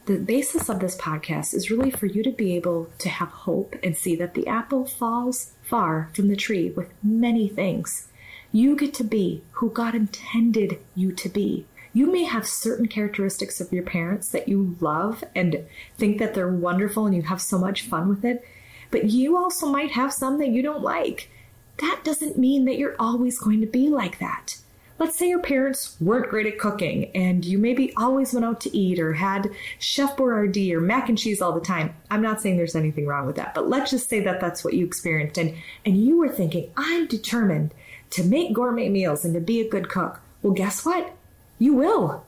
The 0.06 0.18
basis 0.18 0.68
of 0.68 0.78
this 0.78 0.96
podcast 0.96 1.52
is 1.52 1.68
really 1.68 1.90
for 1.90 2.06
you 2.06 2.22
to 2.22 2.30
be 2.30 2.54
able 2.54 2.88
to 2.98 3.08
have 3.08 3.28
hope 3.28 3.74
and 3.82 3.96
see 3.96 4.14
that 4.14 4.34
the 4.34 4.46
apple 4.46 4.86
falls 4.86 5.54
far 5.62 6.10
from 6.14 6.28
the 6.28 6.36
tree 6.36 6.70
with 6.70 6.92
many 7.02 7.48
things. 7.48 8.06
You 8.52 8.76
get 8.76 8.94
to 8.94 9.04
be 9.04 9.42
who 9.54 9.68
God 9.68 9.96
intended 9.96 10.78
you 10.94 11.10
to 11.10 11.28
be. 11.28 11.66
You 11.92 12.06
may 12.06 12.22
have 12.22 12.46
certain 12.46 12.86
characteristics 12.86 13.60
of 13.60 13.72
your 13.72 13.82
parents 13.82 14.28
that 14.28 14.46
you 14.46 14.76
love 14.78 15.24
and 15.34 15.64
think 15.98 16.18
that 16.18 16.34
they're 16.34 16.46
wonderful 16.46 17.06
and 17.06 17.14
you 17.16 17.22
have 17.22 17.42
so 17.42 17.58
much 17.58 17.82
fun 17.82 18.08
with 18.08 18.24
it, 18.24 18.46
but 18.92 19.06
you 19.06 19.36
also 19.36 19.66
might 19.66 19.90
have 19.90 20.12
some 20.12 20.38
that 20.38 20.50
you 20.50 20.62
don't 20.62 20.84
like. 20.84 21.32
That 21.78 22.02
doesn't 22.04 22.38
mean 22.38 22.64
that 22.66 22.78
you're 22.78 22.94
always 23.00 23.40
going 23.40 23.60
to 23.60 23.66
be 23.66 23.88
like 23.88 24.20
that. 24.20 24.58
Let's 24.98 25.18
say 25.18 25.28
your 25.28 25.40
parents 25.40 25.96
weren't 26.00 26.30
great 26.30 26.46
at 26.46 26.58
cooking 26.58 27.10
and 27.14 27.44
you 27.44 27.58
maybe 27.58 27.92
always 27.96 28.32
went 28.32 28.46
out 28.46 28.60
to 28.62 28.74
eat 28.74 28.98
or 28.98 29.12
had 29.12 29.50
Chef 29.78 30.16
Boyardee 30.16 30.72
or 30.72 30.80
mac 30.80 31.10
and 31.10 31.18
cheese 31.18 31.42
all 31.42 31.52
the 31.52 31.60
time. 31.60 31.94
I'm 32.10 32.22
not 32.22 32.40
saying 32.40 32.56
there's 32.56 32.74
anything 32.74 33.06
wrong 33.06 33.26
with 33.26 33.36
that, 33.36 33.54
but 33.54 33.68
let's 33.68 33.90
just 33.90 34.08
say 34.08 34.20
that 34.20 34.40
that's 34.40 34.64
what 34.64 34.72
you 34.72 34.86
experienced 34.86 35.36
and, 35.36 35.54
and 35.84 36.02
you 36.02 36.16
were 36.16 36.30
thinking, 36.30 36.70
I'm 36.78 37.06
determined 37.06 37.74
to 38.10 38.24
make 38.24 38.54
gourmet 38.54 38.88
meals 38.88 39.24
and 39.24 39.34
to 39.34 39.40
be 39.40 39.60
a 39.60 39.68
good 39.68 39.90
cook. 39.90 40.20
Well, 40.42 40.54
guess 40.54 40.86
what? 40.86 41.14
You 41.58 41.74
will. 41.74 42.24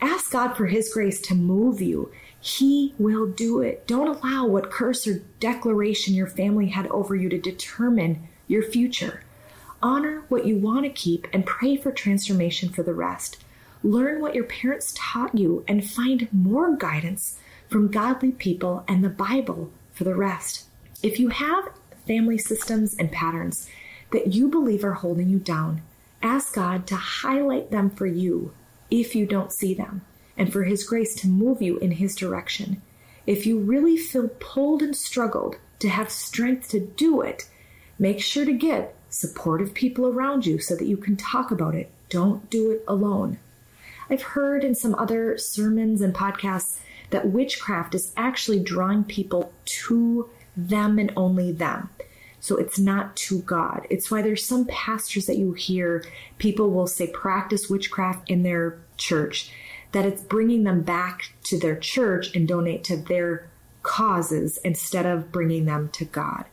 Ask 0.00 0.30
God 0.30 0.56
for 0.56 0.66
His 0.66 0.92
grace 0.92 1.20
to 1.22 1.34
move 1.34 1.80
you. 1.80 2.12
He 2.38 2.94
will 2.98 3.26
do 3.26 3.60
it. 3.62 3.86
Don't 3.88 4.22
allow 4.22 4.46
what 4.46 4.70
curse 4.70 5.06
or 5.08 5.22
declaration 5.40 6.14
your 6.14 6.28
family 6.28 6.68
had 6.68 6.86
over 6.88 7.16
you 7.16 7.28
to 7.30 7.38
determine 7.38 8.28
your 8.46 8.62
future. 8.62 9.22
Honor 9.86 10.24
what 10.28 10.46
you 10.46 10.56
want 10.56 10.84
to 10.84 10.90
keep 10.90 11.28
and 11.32 11.46
pray 11.46 11.76
for 11.76 11.92
transformation 11.92 12.68
for 12.68 12.82
the 12.82 12.92
rest. 12.92 13.38
Learn 13.82 14.20
what 14.20 14.34
your 14.34 14.44
parents 14.44 14.92
taught 14.96 15.34
you 15.34 15.64
and 15.68 15.88
find 15.88 16.28
more 16.32 16.76
guidance 16.76 17.38
from 17.70 17.92
godly 17.92 18.32
people 18.32 18.84
and 18.88 19.04
the 19.04 19.08
Bible 19.08 19.70
for 19.94 20.04
the 20.04 20.16
rest. 20.16 20.64
If 21.02 21.20
you 21.20 21.28
have 21.28 21.70
family 22.06 22.38
systems 22.38 22.96
and 22.98 23.12
patterns 23.12 23.68
that 24.10 24.34
you 24.34 24.48
believe 24.48 24.84
are 24.84 24.94
holding 24.94 25.28
you 25.28 25.38
down, 25.38 25.82
Ask 26.26 26.54
God 26.54 26.88
to 26.88 26.96
highlight 26.96 27.70
them 27.70 27.88
for 27.88 28.06
you 28.06 28.52
if 28.90 29.14
you 29.14 29.26
don't 29.26 29.52
see 29.52 29.74
them, 29.74 30.02
and 30.36 30.52
for 30.52 30.64
His 30.64 30.82
grace 30.82 31.14
to 31.20 31.28
move 31.28 31.62
you 31.62 31.78
in 31.78 31.92
His 31.92 32.16
direction. 32.16 32.82
If 33.28 33.46
you 33.46 33.60
really 33.60 33.96
feel 33.96 34.26
pulled 34.40 34.82
and 34.82 34.96
struggled 34.96 35.54
to 35.78 35.88
have 35.88 36.10
strength 36.10 36.68
to 36.70 36.80
do 36.80 37.20
it, 37.20 37.48
make 37.96 38.20
sure 38.20 38.44
to 38.44 38.52
get 38.52 38.95
supportive 39.08 39.74
people 39.74 40.06
around 40.06 40.46
you 40.46 40.58
so 40.58 40.76
that 40.76 40.86
you 40.86 40.96
can 40.96 41.16
talk 41.16 41.50
about 41.50 41.74
it. 41.74 41.90
Don't 42.08 42.48
do 42.50 42.70
it 42.72 42.84
alone. 42.86 43.38
I've 44.08 44.22
heard 44.22 44.62
in 44.62 44.74
some 44.74 44.94
other 44.94 45.36
sermons 45.38 46.00
and 46.00 46.14
podcasts 46.14 46.78
that 47.10 47.28
witchcraft 47.28 47.94
is 47.94 48.12
actually 48.16 48.60
drawing 48.60 49.04
people 49.04 49.52
to 49.64 50.28
them 50.56 50.98
and 50.98 51.12
only 51.16 51.52
them. 51.52 51.90
So 52.40 52.56
it's 52.56 52.78
not 52.78 53.16
to 53.16 53.40
God. 53.40 53.86
It's 53.90 54.10
why 54.10 54.22
there's 54.22 54.44
some 54.44 54.66
pastors 54.66 55.26
that 55.26 55.38
you 55.38 55.52
hear 55.52 56.04
people 56.38 56.70
will 56.70 56.86
say 56.86 57.08
practice 57.08 57.68
witchcraft 57.68 58.30
in 58.30 58.42
their 58.42 58.78
church, 58.96 59.50
that 59.92 60.06
it's 60.06 60.22
bringing 60.22 60.62
them 60.62 60.82
back 60.82 61.32
to 61.44 61.58
their 61.58 61.76
church 61.76 62.34
and 62.36 62.46
donate 62.46 62.84
to 62.84 62.96
their 62.96 63.48
causes 63.82 64.58
instead 64.58 65.06
of 65.06 65.32
bringing 65.32 65.64
them 65.64 65.88
to 65.90 66.04
God. 66.04 66.44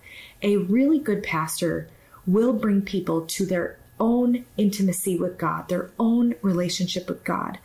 A 0.42 0.58
really 0.58 1.00
good 1.00 1.24
pastor 1.24 1.88
will 2.26 2.54
bring 2.54 2.82
people 2.82 3.26
to 3.26 3.46
their 3.46 3.78
own 4.00 4.46
intimacy 4.58 5.18
with 5.18 5.38
God, 5.38 5.70
their 5.70 5.92
own 6.00 6.36
relationship 6.42 7.08
with 7.08 7.24
God. 7.24 7.60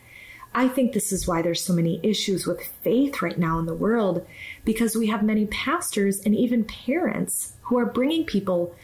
I 0.55 0.67
think 0.67 0.93
this 0.93 1.13
is 1.13 1.27
why 1.27 1.43
there's 1.43 1.63
so 1.63 1.75
many 1.75 2.01
issues 2.03 2.47
with 2.47 2.73
faith 2.83 3.21
right 3.21 3.39
now 3.39 3.59
in 3.59 3.67
the 3.67 3.75
world 3.75 4.27
because 4.65 4.97
we 4.97 5.09
have 5.09 5.23
many 5.23 5.47
pastors 5.47 6.21
and 6.21 6.35
even 6.35 6.65
parents 6.65 7.53
who 7.63 7.79
are 7.79 7.87
bringing 7.87 8.25
people 8.25 8.75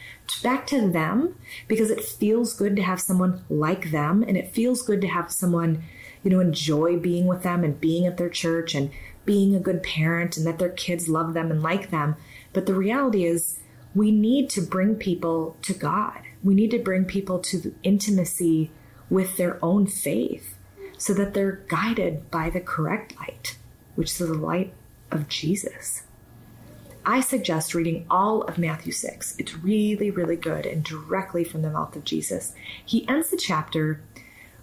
back 0.43 0.67
to 0.67 0.89
them 0.89 1.35
because 1.67 1.89
it 1.89 2.03
feels 2.03 2.53
good 2.53 2.75
to 2.75 2.83
have 2.83 3.01
someone 3.01 3.43
like 3.49 3.91
them 3.91 4.23
and 4.23 4.37
it 4.37 4.53
feels 4.53 4.83
good 4.83 5.01
to 5.01 5.07
have 5.07 5.31
someone, 5.31 5.83
you 6.23 6.29
know, 6.29 6.39
enjoy 6.39 6.97
being 6.97 7.25
with 7.25 7.41
them 7.41 7.63
and 7.63 7.81
being 7.81 8.05
at 8.05 8.17
their 8.17 8.29
church 8.29 8.75
and 8.75 8.91
being 9.25 9.55
a 9.55 9.59
good 9.59 9.81
parent 9.81 10.37
and 10.37 10.45
that 10.45 10.59
their 10.59 10.69
kids 10.69 11.09
love 11.09 11.33
them 11.33 11.49
and 11.49 11.63
like 11.63 11.89
them. 11.89 12.15
But 12.53 12.67
the 12.67 12.75
reality 12.75 13.25
is, 13.25 13.59
we 13.95 14.11
need 14.11 14.49
to 14.51 14.61
bring 14.61 14.95
people 14.95 15.57
to 15.63 15.73
God. 15.73 16.21
We 16.43 16.53
need 16.53 16.71
to 16.71 16.79
bring 16.79 17.05
people 17.05 17.39
to 17.39 17.73
intimacy 17.81 18.69
with 19.09 19.37
their 19.37 19.57
own 19.63 19.87
faith 19.87 20.55
so 20.97 21.13
that 21.13 21.33
they're 21.33 21.63
guided 21.67 22.29
by 22.29 22.49
the 22.49 22.59
correct 22.59 23.15
light, 23.17 23.57
which 23.95 24.11
is 24.11 24.17
the 24.17 24.33
light 24.33 24.73
of 25.11 25.29
Jesus. 25.29 26.03
I 27.05 27.21
suggest 27.21 27.75
reading 27.75 28.05
all 28.09 28.41
of 28.43 28.57
Matthew 28.57 28.91
6. 28.91 29.35
It's 29.37 29.55
really, 29.55 30.09
really 30.09 30.35
good 30.35 30.65
and 30.65 30.83
directly 30.83 31.43
from 31.43 31.61
the 31.61 31.69
mouth 31.69 31.95
of 31.95 32.03
Jesus. 32.03 32.53
He 32.83 33.07
ends 33.07 33.29
the 33.29 33.37
chapter 33.37 34.01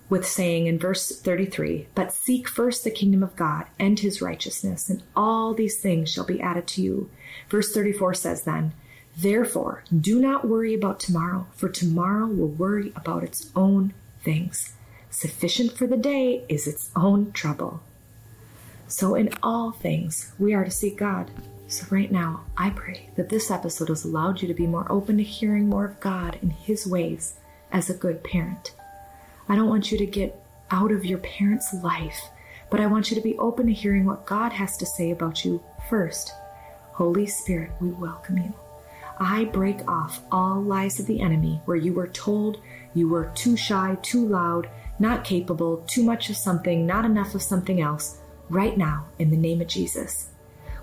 with 0.08 0.26
saying 0.26 0.66
in 0.66 0.78
verse 0.78 1.20
33 1.20 1.86
But 1.94 2.12
seek 2.12 2.48
first 2.48 2.84
the 2.84 2.90
kingdom 2.90 3.22
of 3.22 3.36
God 3.36 3.66
and 3.78 3.98
his 3.98 4.20
righteousness, 4.20 4.90
and 4.90 5.02
all 5.14 5.54
these 5.54 5.78
things 5.80 6.10
shall 6.10 6.26
be 6.26 6.40
added 6.40 6.66
to 6.68 6.82
you. 6.82 7.10
Verse 7.48 7.72
34 7.72 8.14
says 8.14 8.42
then, 8.42 8.74
Therefore, 9.16 9.84
do 9.94 10.20
not 10.20 10.48
worry 10.48 10.74
about 10.74 10.98
tomorrow, 10.98 11.46
for 11.54 11.68
tomorrow 11.68 12.26
will 12.26 12.48
worry 12.48 12.92
about 12.96 13.22
its 13.22 13.50
own 13.54 13.92
things. 14.22 14.74
Sufficient 15.10 15.72
for 15.72 15.86
the 15.86 15.96
day 15.96 16.44
is 16.48 16.66
its 16.66 16.90
own 16.96 17.32
trouble. 17.32 17.82
So, 18.88 19.14
in 19.14 19.30
all 19.42 19.70
things, 19.70 20.32
we 20.38 20.54
are 20.54 20.64
to 20.64 20.70
seek 20.70 20.98
God. 20.98 21.30
So, 21.68 21.86
right 21.90 22.10
now, 22.10 22.44
I 22.56 22.70
pray 22.70 23.10
that 23.16 23.28
this 23.28 23.50
episode 23.50 23.88
has 23.88 24.04
allowed 24.04 24.40
you 24.40 24.48
to 24.48 24.54
be 24.54 24.66
more 24.66 24.90
open 24.90 25.18
to 25.18 25.22
hearing 25.22 25.68
more 25.68 25.84
of 25.84 26.00
God 26.00 26.38
and 26.40 26.52
His 26.52 26.86
ways 26.86 27.34
as 27.70 27.90
a 27.90 27.94
good 27.94 28.24
parent. 28.24 28.74
I 29.48 29.56
don't 29.56 29.68
want 29.68 29.92
you 29.92 29.98
to 29.98 30.06
get 30.06 30.42
out 30.70 30.92
of 30.92 31.04
your 31.04 31.18
parent's 31.18 31.74
life, 31.74 32.28
but 32.70 32.80
I 32.80 32.86
want 32.86 33.10
you 33.10 33.14
to 33.16 33.22
be 33.22 33.36
open 33.38 33.66
to 33.66 33.72
hearing 33.72 34.06
what 34.06 34.26
God 34.26 34.52
has 34.52 34.76
to 34.78 34.86
say 34.86 35.10
about 35.10 35.44
you 35.44 35.62
first. 35.90 36.32
Holy 36.92 37.26
Spirit, 37.26 37.72
we 37.80 37.88
welcome 37.90 38.38
you. 38.38 38.54
I 39.18 39.44
break 39.44 39.88
off 39.88 40.22
all 40.30 40.62
lies 40.62 40.98
of 40.98 41.06
the 41.06 41.20
enemy 41.20 41.60
where 41.64 41.76
you 41.76 41.92
were 41.92 42.08
told 42.08 42.60
you 42.94 43.08
were 43.08 43.30
too 43.34 43.56
shy, 43.56 43.96
too 44.02 44.26
loud, 44.26 44.68
not 44.98 45.24
capable, 45.24 45.84
too 45.86 46.02
much 46.02 46.30
of 46.30 46.36
something, 46.36 46.86
not 46.86 47.04
enough 47.04 47.34
of 47.34 47.42
something 47.42 47.80
else, 47.80 48.18
right 48.48 48.76
now, 48.76 49.06
in 49.18 49.30
the 49.30 49.36
name 49.36 49.60
of 49.60 49.68
Jesus 49.68 50.32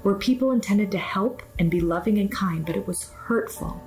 where 0.01 0.15
people 0.15 0.51
intended 0.51 0.91
to 0.91 0.97
help 0.97 1.43
and 1.57 1.69
be 1.69 1.81
loving 1.81 2.17
and 2.19 2.31
kind, 2.31 2.65
but 2.65 2.75
it 2.75 2.87
was 2.87 3.09
hurtful. 3.09 3.81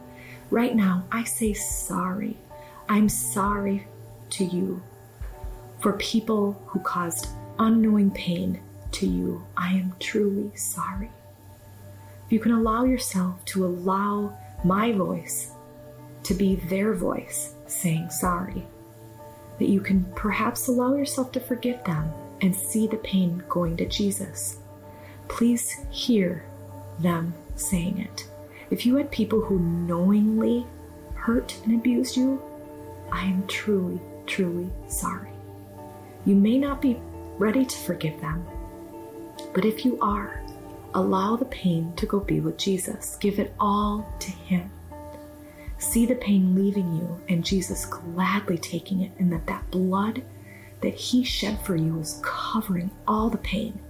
Right 0.51 0.75
now, 0.75 1.05
I 1.11 1.25
say 1.25 1.55
sorry. 1.55 2.37
I'm 2.89 3.09
sorry 3.09 3.87
to 4.31 4.45
you 4.45 4.83
for 5.81 5.95
people 5.95 6.63
who 6.67 6.81
caused 6.81 7.29
unknowing 7.59 8.11
pain 8.11 8.61
to 8.93 9.07
you. 9.07 9.45
I 9.57 9.73
am 9.73 9.95
truly 9.99 10.53
sorry. 10.55 11.11
You 12.33 12.41
can 12.41 12.53
allow 12.53 12.85
yourself 12.85 13.45
to 13.45 13.67
allow 13.67 14.39
my 14.65 14.91
voice 14.93 15.51
to 16.23 16.33
be 16.33 16.55
their 16.55 16.95
voice 16.95 17.53
saying 17.67 18.09
sorry, 18.09 18.65
that 19.59 19.69
you 19.69 19.83
can 19.83 20.07
perhaps 20.15 20.67
allow 20.67 20.95
yourself 20.95 21.31
to 21.33 21.41
forgive 21.41 21.85
them 21.85 22.11
and 22.41 22.57
see 22.57 22.87
the 22.87 22.97
pain 22.97 23.43
going 23.51 23.77
to 23.77 23.87
Jesus. 23.87 24.61
Please 25.29 25.77
hear 25.91 26.43
them 27.01 27.35
saying 27.57 27.99
it. 27.99 28.27
If 28.71 28.87
you 28.87 28.97
had 28.97 29.11
people 29.11 29.43
who 29.43 29.59
knowingly 29.59 30.67
hurt 31.13 31.55
and 31.67 31.75
abused 31.75 32.17
you, 32.17 32.43
I 33.13 33.27
am 33.27 33.47
truly, 33.47 34.01
truly 34.25 34.71
sorry. 34.89 35.33
You 36.25 36.37
may 36.37 36.57
not 36.57 36.81
be 36.81 36.99
ready 37.37 37.67
to 37.67 37.77
forgive 37.77 38.19
them, 38.23 38.47
but 39.53 39.67
if 39.67 39.85
you 39.85 40.01
are, 40.01 40.42
allow 40.95 41.37
the 41.37 41.45
pain 41.47 41.93
to 41.97 42.07
go 42.07 42.21
be 42.21 42.41
with 42.41 42.59
Jesus. 42.59 43.17
Give 43.17 43.39
it 43.39 43.55
all 43.59 44.13
to 44.21 44.31
Him. 44.31 44.71
See 45.79 46.07
the 46.07 46.15
pain 46.15 46.55
leaving 46.55 46.97
you 46.97 47.21
and 47.29 47.45
Jesus 47.45 47.87
gladly 47.87 48.59
taking 48.59 49.01
it, 49.03 49.13
and 49.19 49.33
that 49.33 49.47
that 49.47 49.71
blood 49.71 50.23
that 50.81 50.95
He 50.95 51.25
shed 51.25 51.59
for 51.65 51.77
you 51.77 51.99
is 52.01 52.21
covering 52.23 52.91
all 53.07 53.31
the 53.31 53.39
pain. 53.39 53.81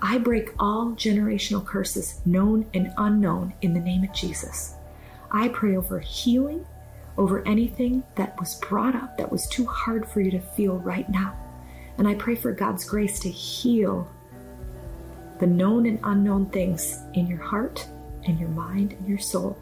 I 0.00 0.18
break 0.18 0.50
all 0.58 0.92
generational 0.92 1.64
curses, 1.64 2.20
known 2.26 2.66
and 2.74 2.92
unknown, 2.98 3.54
in 3.62 3.72
the 3.72 3.80
name 3.80 4.04
of 4.04 4.12
Jesus. 4.12 4.74
I 5.30 5.48
pray 5.48 5.76
over 5.76 5.98
healing, 5.98 6.66
over 7.16 7.46
anything 7.46 8.02
that 8.16 8.38
was 8.38 8.56
brought 8.56 8.94
up 8.94 9.16
that 9.18 9.32
was 9.32 9.48
too 9.48 9.66
hard 9.66 10.06
for 10.06 10.20
you 10.20 10.30
to 10.32 10.40
feel 10.40 10.78
right 10.78 11.08
now. 11.08 11.36
And 11.96 12.06
I 12.06 12.14
pray 12.14 12.34
for 12.34 12.52
God's 12.52 12.84
grace 12.84 13.18
to 13.20 13.30
heal 13.30 14.10
the 15.38 15.46
known 15.46 15.86
and 15.86 15.98
unknown 16.04 16.46
things 16.46 17.02
in 17.14 17.26
your 17.26 17.42
heart, 17.42 17.86
in 18.24 18.38
your 18.38 18.48
mind, 18.50 18.92
and 18.92 19.06
your 19.08 19.18
soul. 19.18 19.58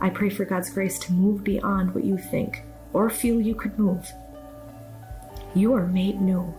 I 0.00 0.10
pray 0.10 0.28
for 0.28 0.44
God's 0.44 0.70
grace 0.70 0.98
to 1.00 1.12
move 1.12 1.44
beyond 1.44 1.94
what 1.94 2.04
you 2.04 2.18
think 2.18 2.62
or 2.92 3.08
feel 3.10 3.40
you 3.40 3.54
could 3.54 3.78
move. 3.78 4.12
You 5.54 5.74
are 5.74 5.86
made 5.86 6.20
new. 6.20 6.52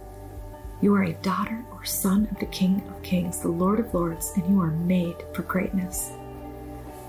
You 0.81 0.95
are 0.95 1.03
a 1.03 1.13
daughter 1.13 1.63
or 1.71 1.85
son 1.85 2.27
of 2.31 2.39
the 2.39 2.45
King 2.47 2.81
of 2.89 3.03
Kings, 3.03 3.39
the 3.39 3.49
Lord 3.49 3.79
of 3.79 3.93
Lords, 3.93 4.31
and 4.35 4.47
you 4.47 4.61
are 4.61 4.71
made 4.71 5.15
for 5.33 5.43
greatness. 5.43 6.11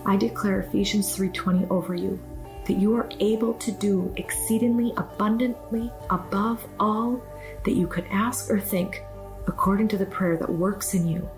I 0.05 0.17
declare 0.17 0.61
Ephesians 0.61 1.15
3:20 1.17 1.67
over 1.71 1.95
you 1.95 2.19
that 2.67 2.79
you 2.79 2.95
are 2.97 3.09
able 3.21 3.55
to 3.55 3.73
do 3.73 4.13
exceedingly 4.17 4.93
abundantly 4.97 5.91
above 6.11 6.67
all 6.81 7.23
that 7.65 7.75
you 7.75 7.87
could 7.87 8.07
ask 8.11 8.51
or 8.51 8.61
think 8.61 9.03
according 9.47 9.89
to 9.89 9.97
the 9.97 10.07
prayer 10.07 10.37
that 10.37 10.51
works 10.51 10.95
in 10.95 11.07
you. 11.07 11.29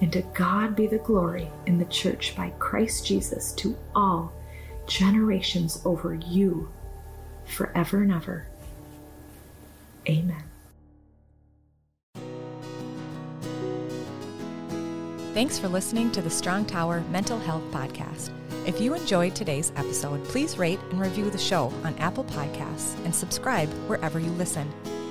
And 0.00 0.12
to 0.12 0.22
God 0.34 0.76
be 0.76 0.86
the 0.86 0.98
glory 0.98 1.50
in 1.66 1.78
the 1.78 1.84
church 1.86 2.34
by 2.36 2.50
Christ 2.58 3.06
Jesus 3.06 3.52
to 3.54 3.76
all 3.94 4.32
generations 4.86 5.80
over 5.84 6.14
you 6.14 6.68
forever 7.46 8.02
and 8.02 8.12
ever. 8.12 8.46
Amen. 10.08 10.42
Thanks 15.34 15.58
for 15.58 15.68
listening 15.68 16.10
to 16.12 16.22
the 16.22 16.30
Strong 16.30 16.66
Tower 16.66 17.02
Mental 17.10 17.38
Health 17.38 17.64
Podcast. 17.70 18.30
If 18.66 18.80
you 18.80 18.94
enjoyed 18.94 19.34
today's 19.34 19.70
episode, 19.76 20.24
please 20.24 20.56
rate 20.56 20.80
and 20.90 21.00
review 21.00 21.30
the 21.30 21.38
show 21.38 21.72
on 21.84 21.94
Apple 21.98 22.24
Podcasts 22.24 22.96
and 23.04 23.14
subscribe 23.14 23.68
wherever 23.86 24.18
you 24.18 24.30
listen. 24.30 24.70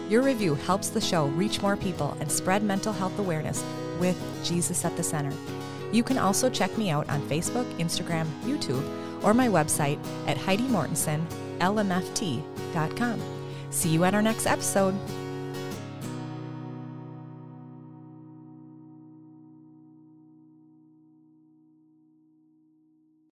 Your 0.10 0.24
review 0.24 0.56
helps 0.56 0.90
the 0.90 1.02
show 1.02 1.28
reach 1.28 1.62
more 1.62 1.78
people 1.78 2.18
and 2.20 2.32
spread 2.32 2.64
mental 2.64 2.92
health 2.92 3.18
awareness 3.20 3.64
with 4.00 4.18
Jesus 4.44 4.84
at 4.86 4.98
the 4.98 5.04
center. 5.04 5.34
You 5.92 6.02
can 6.04 6.18
also 6.18 6.50
check 6.50 6.76
me 6.78 6.90
out 6.90 7.08
on 7.10 7.22
Facebook, 7.30 7.66
Instagram, 7.78 8.26
YouTube, 8.42 8.84
or 9.24 9.34
my 9.34 9.48
website 9.48 9.98
at 10.28 10.36
HeidiMortensonLMFT.com. 10.38 13.22
See 13.70 13.90
you 13.90 14.04
at 14.04 14.14
our 14.14 14.22
next 14.22 14.46
episode. 14.46 14.94